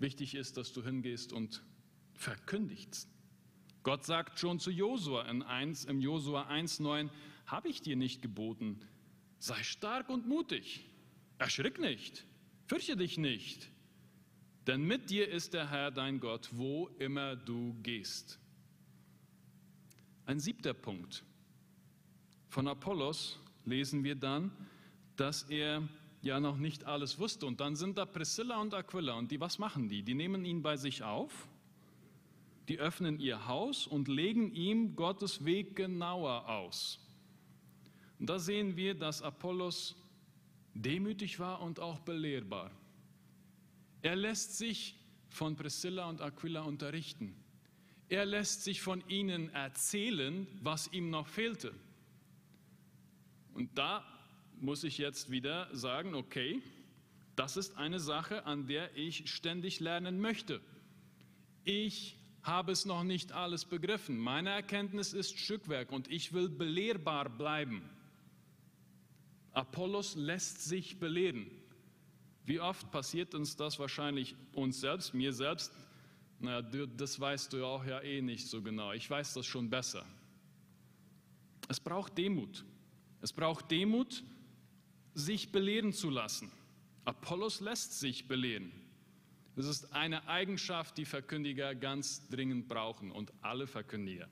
Wichtig 0.00 0.34
ist, 0.34 0.56
dass 0.56 0.72
du 0.72 0.82
hingehst 0.82 1.32
und 1.32 1.62
verkündigst. 2.14 3.08
Gott 3.84 4.04
sagt 4.04 4.40
schon 4.40 4.58
zu 4.58 4.72
Josua 4.72 5.22
in 5.30 5.44
1, 5.44 5.84
im 5.84 6.00
Josua 6.00 6.50
1,9, 6.50 7.08
habe 7.46 7.68
ich 7.68 7.82
dir 7.82 7.94
nicht 7.94 8.20
geboten, 8.20 8.80
sei 9.38 9.62
stark 9.62 10.08
und 10.08 10.26
mutig, 10.26 10.90
erschrick 11.38 11.78
nicht, 11.78 12.24
fürchte 12.66 12.96
dich 12.96 13.16
nicht, 13.16 13.70
denn 14.66 14.82
mit 14.82 15.08
dir 15.10 15.28
ist 15.28 15.54
der 15.54 15.70
Herr 15.70 15.92
dein 15.92 16.18
Gott, 16.18 16.48
wo 16.50 16.88
immer 16.98 17.36
du 17.36 17.76
gehst. 17.84 18.40
Ein 20.26 20.40
siebter 20.40 20.74
Punkt. 20.74 21.22
Von 22.48 22.68
Apollos 22.68 23.38
lesen 23.64 24.04
wir 24.04 24.14
dann, 24.14 24.50
dass 25.16 25.42
er 25.44 25.86
ja 26.22 26.40
noch 26.40 26.56
nicht 26.56 26.84
alles 26.84 27.18
wusste. 27.18 27.46
Und 27.46 27.60
dann 27.60 27.76
sind 27.76 27.98
da 27.98 28.06
Priscilla 28.06 28.60
und 28.60 28.72
Aquila. 28.74 29.14
Und 29.14 29.30
die, 29.30 29.40
was 29.40 29.58
machen 29.58 29.88
die? 29.88 30.02
Die 30.02 30.14
nehmen 30.14 30.44
ihn 30.44 30.62
bei 30.62 30.76
sich 30.76 31.02
auf, 31.02 31.48
die 32.68 32.78
öffnen 32.78 33.20
ihr 33.20 33.46
Haus 33.46 33.86
und 33.86 34.08
legen 34.08 34.54
ihm 34.54 34.96
Gottes 34.96 35.44
Weg 35.44 35.76
genauer 35.76 36.48
aus. 36.48 36.98
Und 38.18 38.30
da 38.30 38.38
sehen 38.38 38.76
wir, 38.76 38.94
dass 38.94 39.20
Apollos 39.20 39.96
demütig 40.72 41.38
war 41.38 41.60
und 41.60 41.78
auch 41.78 42.00
belehrbar. 42.00 42.70
Er 44.00 44.16
lässt 44.16 44.56
sich 44.56 44.96
von 45.28 45.56
Priscilla 45.56 46.08
und 46.08 46.20
Aquila 46.22 46.62
unterrichten. 46.62 47.36
Er 48.14 48.26
lässt 48.26 48.62
sich 48.62 48.80
von 48.80 49.02
ihnen 49.08 49.52
erzählen, 49.54 50.46
was 50.62 50.86
ihm 50.92 51.10
noch 51.10 51.26
fehlte. 51.26 51.74
Und 53.54 53.76
da 53.76 54.04
muss 54.60 54.84
ich 54.84 54.98
jetzt 54.98 55.32
wieder 55.32 55.68
sagen, 55.74 56.14
okay, 56.14 56.62
das 57.34 57.56
ist 57.56 57.76
eine 57.76 57.98
Sache, 57.98 58.46
an 58.46 58.68
der 58.68 58.96
ich 58.96 59.28
ständig 59.28 59.80
lernen 59.80 60.20
möchte. 60.20 60.60
Ich 61.64 62.16
habe 62.44 62.70
es 62.70 62.84
noch 62.84 63.02
nicht 63.02 63.32
alles 63.32 63.64
begriffen. 63.64 64.16
Meine 64.16 64.50
Erkenntnis 64.50 65.12
ist 65.12 65.36
Stückwerk 65.36 65.90
und 65.90 66.08
ich 66.08 66.32
will 66.32 66.48
belehrbar 66.48 67.28
bleiben. 67.28 67.82
Apollos 69.50 70.14
lässt 70.14 70.62
sich 70.62 71.00
belehren. 71.00 71.50
Wie 72.44 72.60
oft 72.60 72.92
passiert 72.92 73.34
uns 73.34 73.56
das 73.56 73.80
wahrscheinlich 73.80 74.36
uns 74.52 74.78
selbst, 74.78 75.14
mir 75.14 75.32
selbst? 75.32 75.72
Na, 76.40 76.62
das 76.62 77.18
weißt 77.18 77.52
du 77.52 77.64
auch 77.64 77.84
ja 77.84 78.00
eh 78.00 78.20
nicht 78.20 78.46
so 78.48 78.62
genau. 78.62 78.92
Ich 78.92 79.08
weiß 79.08 79.34
das 79.34 79.46
schon 79.46 79.70
besser. 79.70 80.04
Es 81.68 81.80
braucht 81.80 82.18
Demut. 82.18 82.64
Es 83.22 83.32
braucht 83.32 83.70
Demut, 83.70 84.22
sich 85.14 85.50
belehren 85.50 85.92
zu 85.92 86.10
lassen. 86.10 86.50
Apollos 87.04 87.60
lässt 87.60 87.98
sich 87.98 88.28
belehren. 88.28 88.72
Das 89.56 89.66
ist 89.66 89.92
eine 89.92 90.26
Eigenschaft, 90.28 90.98
die 90.98 91.04
Verkündiger 91.04 91.74
ganz 91.74 92.28
dringend 92.28 92.68
brauchen 92.68 93.12
und 93.12 93.32
alle 93.40 93.66
Verkündiger. 93.66 94.28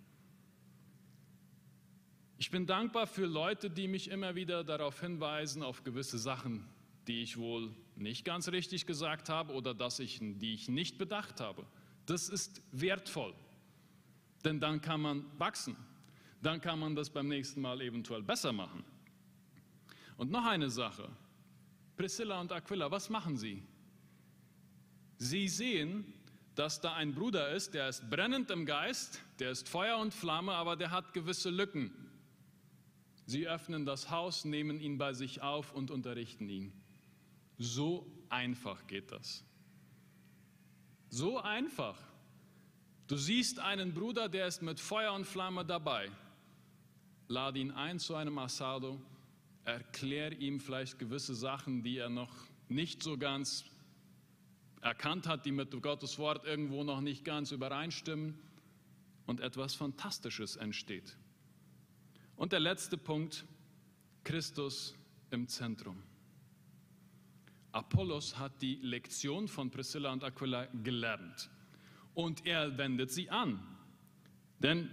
Ich 2.38 2.51
bin 2.51 2.67
dankbar 2.67 3.07
für 3.07 3.27
Leute, 3.27 3.71
die 3.71 3.87
mich 3.87 4.11
immer 4.11 4.35
wieder 4.35 4.65
darauf 4.65 5.01
hinweisen, 5.01 5.62
auf 5.62 5.85
gewisse 5.85 6.19
Sachen, 6.19 6.69
die 7.07 7.23
ich 7.23 7.37
wohl 7.37 7.73
nicht 7.95 8.25
ganz 8.25 8.49
richtig 8.49 8.85
gesagt 8.85 9.29
habe 9.29 9.53
oder 9.53 9.75
dass 9.75 10.01
ich, 10.01 10.19
die 10.21 10.55
ich 10.55 10.69
nicht 10.69 10.99
bedacht 10.99 11.41
habe. 11.41 11.65
Das 12.07 12.29
ist 12.29 12.62
wertvoll, 12.73 13.35
denn 14.45 14.61
dann 14.61 14.81
kann 14.81 15.01
man 15.01 15.25
wachsen 15.38 15.77
dann 16.43 16.61
kann 16.61 16.79
man 16.81 16.95
das 16.95 17.09
beim 17.09 17.29
nächsten 17.29 17.61
Mal 17.61 17.81
eventuell 17.81 18.23
besser 18.23 18.53
machen. 18.53 18.85
Und 20.17 20.31
noch 20.31 20.45
eine 20.45 20.71
Sache. 20.71 21.09
Priscilla 21.97 22.41
und 22.41 22.53
Aquila, 22.53 22.91
was 22.91 23.09
machen 23.09 23.37
sie? 23.37 23.62
Sie 25.19 25.49
sehen, 25.49 26.12
dass 26.57 26.81
da 26.81 26.95
ein 26.95 27.15
Bruder 27.15 27.51
ist, 27.51 27.75
der 27.75 27.88
ist 27.88 28.11
brennend 28.11 28.51
im 28.51 28.67
Geist, 28.67 29.23
der 29.38 29.53
ist 29.53 29.69
Feuer 29.69 29.99
und 29.99 30.12
Flamme, 30.12 30.53
aber 30.53 30.77
der 30.77 30.91
hat 30.91 31.15
gewisse 31.15 31.49
Lücken. 31.49 31.93
Sie 33.25 33.47
öffnen 33.47 33.87
das 33.87 34.11
Haus, 34.11 34.45
nehmen 34.45 34.81
ihn 34.81 34.99
bei 34.99 35.12
sich 35.12 35.43
auf 35.43 35.73
und 35.73 35.91
unterrichten 35.91 36.49
ihn. 36.49 36.73
So 37.57 38.11
einfach 38.29 38.87
geht 38.88 39.12
das. 39.12 39.45
So 41.14 41.38
einfach. 41.38 41.98
Du 43.07 43.18
siehst 43.18 43.59
einen 43.59 43.92
Bruder, 43.92 44.31
der 44.31 44.46
ist 44.46 44.62
mit 44.62 44.81
Feuer 44.81 45.12
und 45.12 45.27
Flamme 45.27 45.62
dabei. 45.62 46.11
Lade 47.29 47.59
ihn 47.59 47.70
ein 47.70 47.98
zu 47.98 48.14
einem 48.14 48.38
Asado, 48.38 48.98
erklär 49.66 50.33
ihm 50.40 50.59
vielleicht 50.59 50.98
gewisse 50.98 51.35
Sachen, 51.35 51.83
die 51.83 51.98
er 51.98 52.09
noch 52.09 52.35
nicht 52.70 53.03
so 53.03 53.18
ganz 53.18 53.66
erkannt 54.81 55.27
hat, 55.27 55.44
die 55.44 55.53
mit 55.53 55.70
Gottes 55.83 56.18
Wort 56.18 56.46
irgendwo 56.46 56.83
noch 56.83 57.03
nicht 57.03 57.27
ganz 57.27 57.53
übereinstimmen 57.53 58.38
und 59.27 59.40
etwas 59.40 59.75
Fantastisches 59.75 60.57
entsteht. 60.57 61.18
Und 62.37 62.53
der 62.53 62.61
letzte 62.61 62.96
Punkt, 62.96 63.44
Christus 64.25 64.94
im 65.31 65.46
Zentrum. 65.46 66.03
Apollos 67.73 68.39
hat 68.39 68.61
die 68.61 68.77
Lektion 68.83 69.49
von 69.49 69.71
Priscilla 69.71 70.13
und 70.13 70.23
Aquila 70.23 70.67
gelernt 70.83 71.51
und 72.15 72.47
er 72.47 72.77
wendet 72.77 73.11
sie 73.11 73.31
an. 73.31 73.61
Denn 74.59 74.91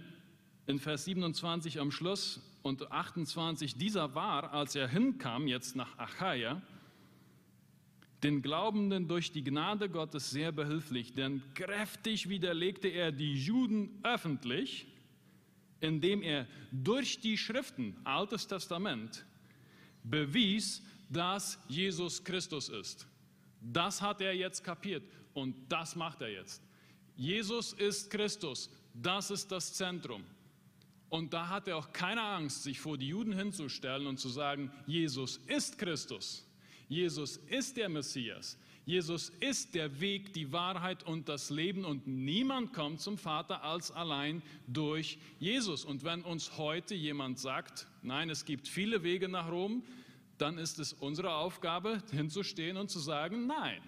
in 0.66 0.78
Vers 0.78 1.04
27 1.04 1.78
am 1.78 1.90
Schluss 1.90 2.40
und 2.62 2.90
28, 2.90 3.76
dieser 3.76 4.14
war, 4.14 4.52
als 4.52 4.74
er 4.74 4.88
hinkam, 4.88 5.46
jetzt 5.46 5.76
nach 5.76 5.98
Achaia, 5.98 6.62
den 8.22 8.42
Glaubenden 8.42 9.08
durch 9.08 9.32
die 9.32 9.42
Gnade 9.44 9.88
Gottes 9.88 10.30
sehr 10.30 10.52
behilflich, 10.52 11.14
denn 11.14 11.42
kräftig 11.54 12.28
widerlegte 12.28 12.88
er 12.88 13.12
die 13.12 13.34
Juden 13.34 13.98
öffentlich, 14.02 14.86
indem 15.80 16.22
er 16.22 16.46
durch 16.70 17.20
die 17.20 17.38
Schriften, 17.38 17.96
Altes 18.04 18.46
Testament, 18.46 19.24
bewies, 20.04 20.82
dass 21.10 21.58
Jesus 21.68 22.22
Christus 22.24 22.68
ist. 22.68 23.06
Das 23.60 24.00
hat 24.00 24.20
er 24.20 24.34
jetzt 24.34 24.64
kapiert 24.64 25.02
und 25.34 25.54
das 25.68 25.94
macht 25.96 26.22
er 26.22 26.30
jetzt. 26.30 26.62
Jesus 27.16 27.74
ist 27.74 28.10
Christus, 28.10 28.70
das 28.94 29.30
ist 29.30 29.52
das 29.52 29.74
Zentrum. 29.74 30.24
Und 31.10 31.34
da 31.34 31.48
hat 31.48 31.66
er 31.66 31.76
auch 31.76 31.92
keine 31.92 32.22
Angst, 32.22 32.62
sich 32.62 32.80
vor 32.80 32.96
die 32.96 33.08
Juden 33.08 33.32
hinzustellen 33.32 34.06
und 34.06 34.18
zu 34.18 34.28
sagen, 34.28 34.70
Jesus 34.86 35.38
ist 35.48 35.76
Christus. 35.76 36.46
Jesus 36.88 37.36
ist 37.48 37.76
der 37.76 37.88
Messias. 37.88 38.56
Jesus 38.86 39.28
ist 39.40 39.74
der 39.74 40.00
Weg, 40.00 40.32
die 40.32 40.52
Wahrheit 40.52 41.02
und 41.02 41.28
das 41.28 41.50
Leben 41.50 41.84
und 41.84 42.06
niemand 42.06 42.72
kommt 42.72 43.00
zum 43.00 43.18
Vater 43.18 43.62
als 43.62 43.90
allein 43.90 44.42
durch 44.66 45.18
Jesus. 45.38 45.84
Und 45.84 46.02
wenn 46.04 46.22
uns 46.22 46.56
heute 46.56 46.94
jemand 46.94 47.38
sagt, 47.38 47.86
nein, 48.02 48.30
es 48.30 48.44
gibt 48.44 48.66
viele 48.66 49.02
Wege 49.02 49.28
nach 49.28 49.50
Rom, 49.50 49.84
dann 50.40 50.58
ist 50.58 50.78
es 50.78 50.92
unsere 50.92 51.34
Aufgabe, 51.34 52.02
hinzustehen 52.10 52.76
und 52.76 52.90
zu 52.90 52.98
sagen, 52.98 53.46
nein, 53.46 53.82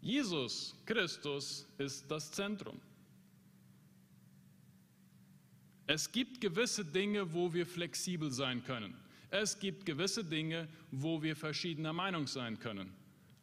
Jesus 0.00 0.74
Christus 0.86 1.66
ist 1.76 2.10
das 2.10 2.30
Zentrum. 2.32 2.80
Es 5.86 6.12
gibt 6.12 6.40
gewisse 6.40 6.84
Dinge, 6.84 7.32
wo 7.32 7.52
wir 7.52 7.66
flexibel 7.66 8.30
sein 8.30 8.62
können. 8.62 8.94
Es 9.30 9.58
gibt 9.58 9.84
gewisse 9.84 10.24
Dinge, 10.24 10.68
wo 10.90 11.22
wir 11.22 11.36
verschiedener 11.36 11.92
Meinung 11.92 12.26
sein 12.26 12.58
können, 12.58 12.92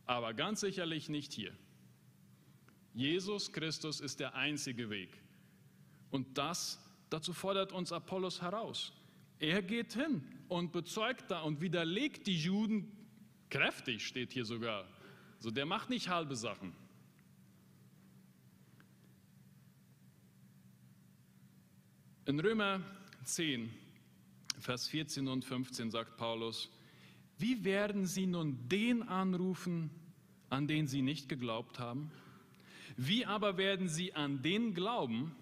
aber 0.06 0.34
ganz 0.34 0.62
sicherlich 0.62 1.10
nicht 1.10 1.34
hier. 1.34 1.54
Jesus 2.94 3.52
Christus 3.52 4.00
ist 4.00 4.20
der 4.20 4.36
einzige 4.36 4.90
Weg. 4.90 5.10
Und 6.12 6.38
das, 6.38 6.80
dazu 7.10 7.34
fordert 7.34 7.72
uns 7.72 7.92
Apollos 7.92 8.42
heraus. 8.42 8.94
Er 9.40 9.62
geht 9.62 9.94
hin 9.94 10.24
und 10.48 10.72
bezeugt 10.72 11.30
da 11.30 11.42
und 11.42 11.62
widerlegt 11.62 12.28
die 12.28 12.38
Juden 12.38 12.92
kräftig, 13.50 14.06
steht 14.06 14.32
hier 14.32 14.46
sogar. 14.46 14.88
So, 15.40 15.52
der 15.52 15.66
macht 15.66 15.90
nicht 15.90 16.10
halbe 16.10 16.36
Sachen. 16.36 16.74
In 22.26 22.40
Römer 22.40 22.82
10 23.24 23.70
Vers 24.60 24.88
14 24.88 25.28
und 25.28 25.46
15 25.46 25.92
sagt 25.92 26.18
Paulus, 26.18 26.72
wie 27.38 27.64
werden 27.64 28.08
sie 28.08 28.26
nun 28.26 28.68
den 28.68 29.04
anrufen, 29.04 29.92
an 30.50 30.68
den 30.68 30.88
sie 30.88 31.02
nicht 31.02 31.30
geglaubt 31.30 31.78
haben? 31.78 32.10
Wie 32.98 33.26
aber 33.26 33.58
werden 33.58 33.90
sie 33.90 34.14
an 34.14 34.42
den 34.42 34.74
glauben, 34.74 35.36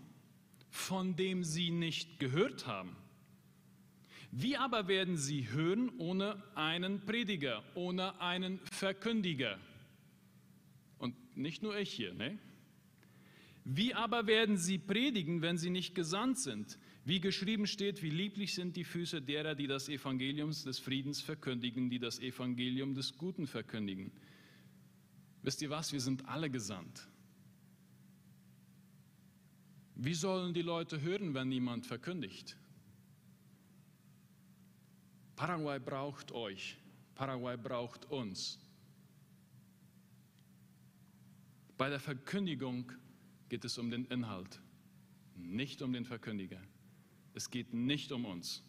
von 0.69 1.15
dem 1.15 1.43
sie 1.43 1.69
nicht 1.69 2.19
gehört 2.19 2.67
haben? 2.67 2.95
Wie 4.35 4.57
aber 4.57 4.87
werden 4.87 5.15
sie 5.15 5.51
hören 5.51 5.91
ohne 5.99 6.41
einen 6.55 7.05
Prediger, 7.05 7.63
ohne 7.75 8.19
einen 8.19 8.59
Verkündiger? 8.71 9.59
Und 10.97 11.15
nicht 11.37 11.61
nur 11.61 11.77
ich 11.77 11.93
hier, 11.93 12.15
ne? 12.15 12.39
Wie 13.63 13.93
aber 13.93 14.25
werden 14.25 14.57
sie 14.57 14.79
predigen, 14.79 15.43
wenn 15.43 15.59
sie 15.59 15.69
nicht 15.69 15.93
gesandt 15.93 16.39
sind? 16.39 16.79
Wie 17.05 17.19
geschrieben 17.19 17.67
steht, 17.67 18.01
wie 18.01 18.09
lieblich 18.09 18.55
sind 18.55 18.75
die 18.75 18.83
Füße 18.83 19.21
derer, 19.21 19.53
die 19.53 19.67
das 19.67 19.87
Evangelium 19.87 20.49
des 20.49 20.79
Friedens 20.79 21.21
verkündigen, 21.21 21.91
die 21.91 21.99
das 21.99 22.19
Evangelium 22.19 22.95
des 22.95 23.15
Guten 23.15 23.45
verkündigen. 23.45 24.11
Wisst 25.43 25.61
ihr 25.61 25.69
was, 25.69 25.93
wir 25.93 26.01
sind 26.01 26.27
alle 26.27 26.49
gesandt. 26.49 27.07
Wie 29.93 30.15
sollen 30.15 30.55
die 30.55 30.63
Leute 30.63 31.01
hören, 31.01 31.35
wenn 31.35 31.49
niemand 31.49 31.85
verkündigt? 31.85 32.57
Paraguay 35.35 35.79
braucht 35.79 36.31
euch, 36.31 36.77
Paraguay 37.15 37.57
braucht 37.57 38.05
uns. 38.05 38.59
Bei 41.77 41.89
der 41.89 41.99
Verkündigung 41.99 42.91
geht 43.49 43.65
es 43.65 43.77
um 43.77 43.89
den 43.89 44.05
Inhalt, 44.05 44.61
nicht 45.35 45.81
um 45.81 45.91
den 45.91 46.05
Verkündiger. 46.05 46.61
Es 47.33 47.49
geht 47.49 47.73
nicht 47.73 48.11
um 48.11 48.25
uns. 48.25 48.63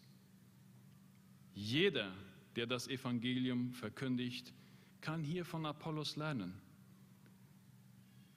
Jeder, 1.53 2.11
der 2.55 2.65
das 2.65 2.87
Evangelium 2.87 3.73
verkündigt, 3.73 4.53
kann 5.01 5.23
hier 5.23 5.45
von 5.45 5.65
Apollos 5.65 6.15
lernen. 6.15 6.53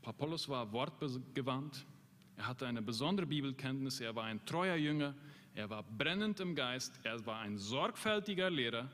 Apollos 0.02 0.48
war 0.48 0.72
wortgewandt, 0.72 1.84
er 2.36 2.46
hatte 2.46 2.66
eine 2.66 2.80
besondere 2.80 3.26
Bibelkenntnis, 3.26 4.00
er 4.00 4.14
war 4.14 4.24
ein 4.24 4.44
treuer 4.46 4.76
Jünger, 4.76 5.14
er 5.58 5.68
war 5.70 5.82
brennend 5.82 6.38
im 6.38 6.54
Geist, 6.54 7.00
er 7.02 7.26
war 7.26 7.40
ein 7.40 7.58
sorgfältiger 7.58 8.48
Lehrer, 8.48 8.88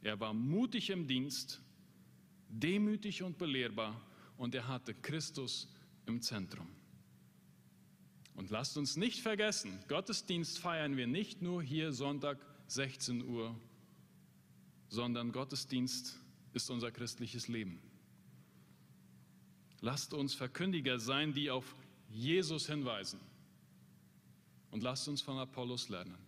er 0.00 0.18
war 0.18 0.32
mutig 0.32 0.88
im 0.88 1.06
Dienst, 1.06 1.60
demütig 2.48 3.22
und 3.22 3.36
belehrbar 3.36 4.00
und 4.38 4.54
er 4.54 4.66
hatte 4.68 4.94
Christus 4.94 5.68
im 6.06 6.22
Zentrum. 6.22 6.66
Und 8.34 8.48
lasst 8.48 8.78
uns 8.78 8.96
nicht 8.96 9.20
vergessen, 9.20 9.78
Gottesdienst 9.86 10.58
feiern 10.58 10.96
wir 10.96 11.06
nicht 11.06 11.42
nur 11.42 11.62
hier 11.62 11.92
Sonntag 11.92 12.38
16 12.68 13.22
Uhr, 13.26 13.54
sondern 14.88 15.30
Gottesdienst 15.30 16.18
ist 16.54 16.70
unser 16.70 16.90
christliches 16.90 17.48
Leben. 17.48 17.82
Lasst 19.82 20.14
uns 20.14 20.32
Verkündiger 20.32 20.98
sein, 20.98 21.34
die 21.34 21.50
auf 21.50 21.76
Jesus 22.08 22.66
hinweisen. 22.66 23.20
Und 24.70 24.82
lasst 24.82 25.08
uns 25.08 25.22
von 25.22 25.38
Apollos 25.38 25.88
lernen. 25.88 26.27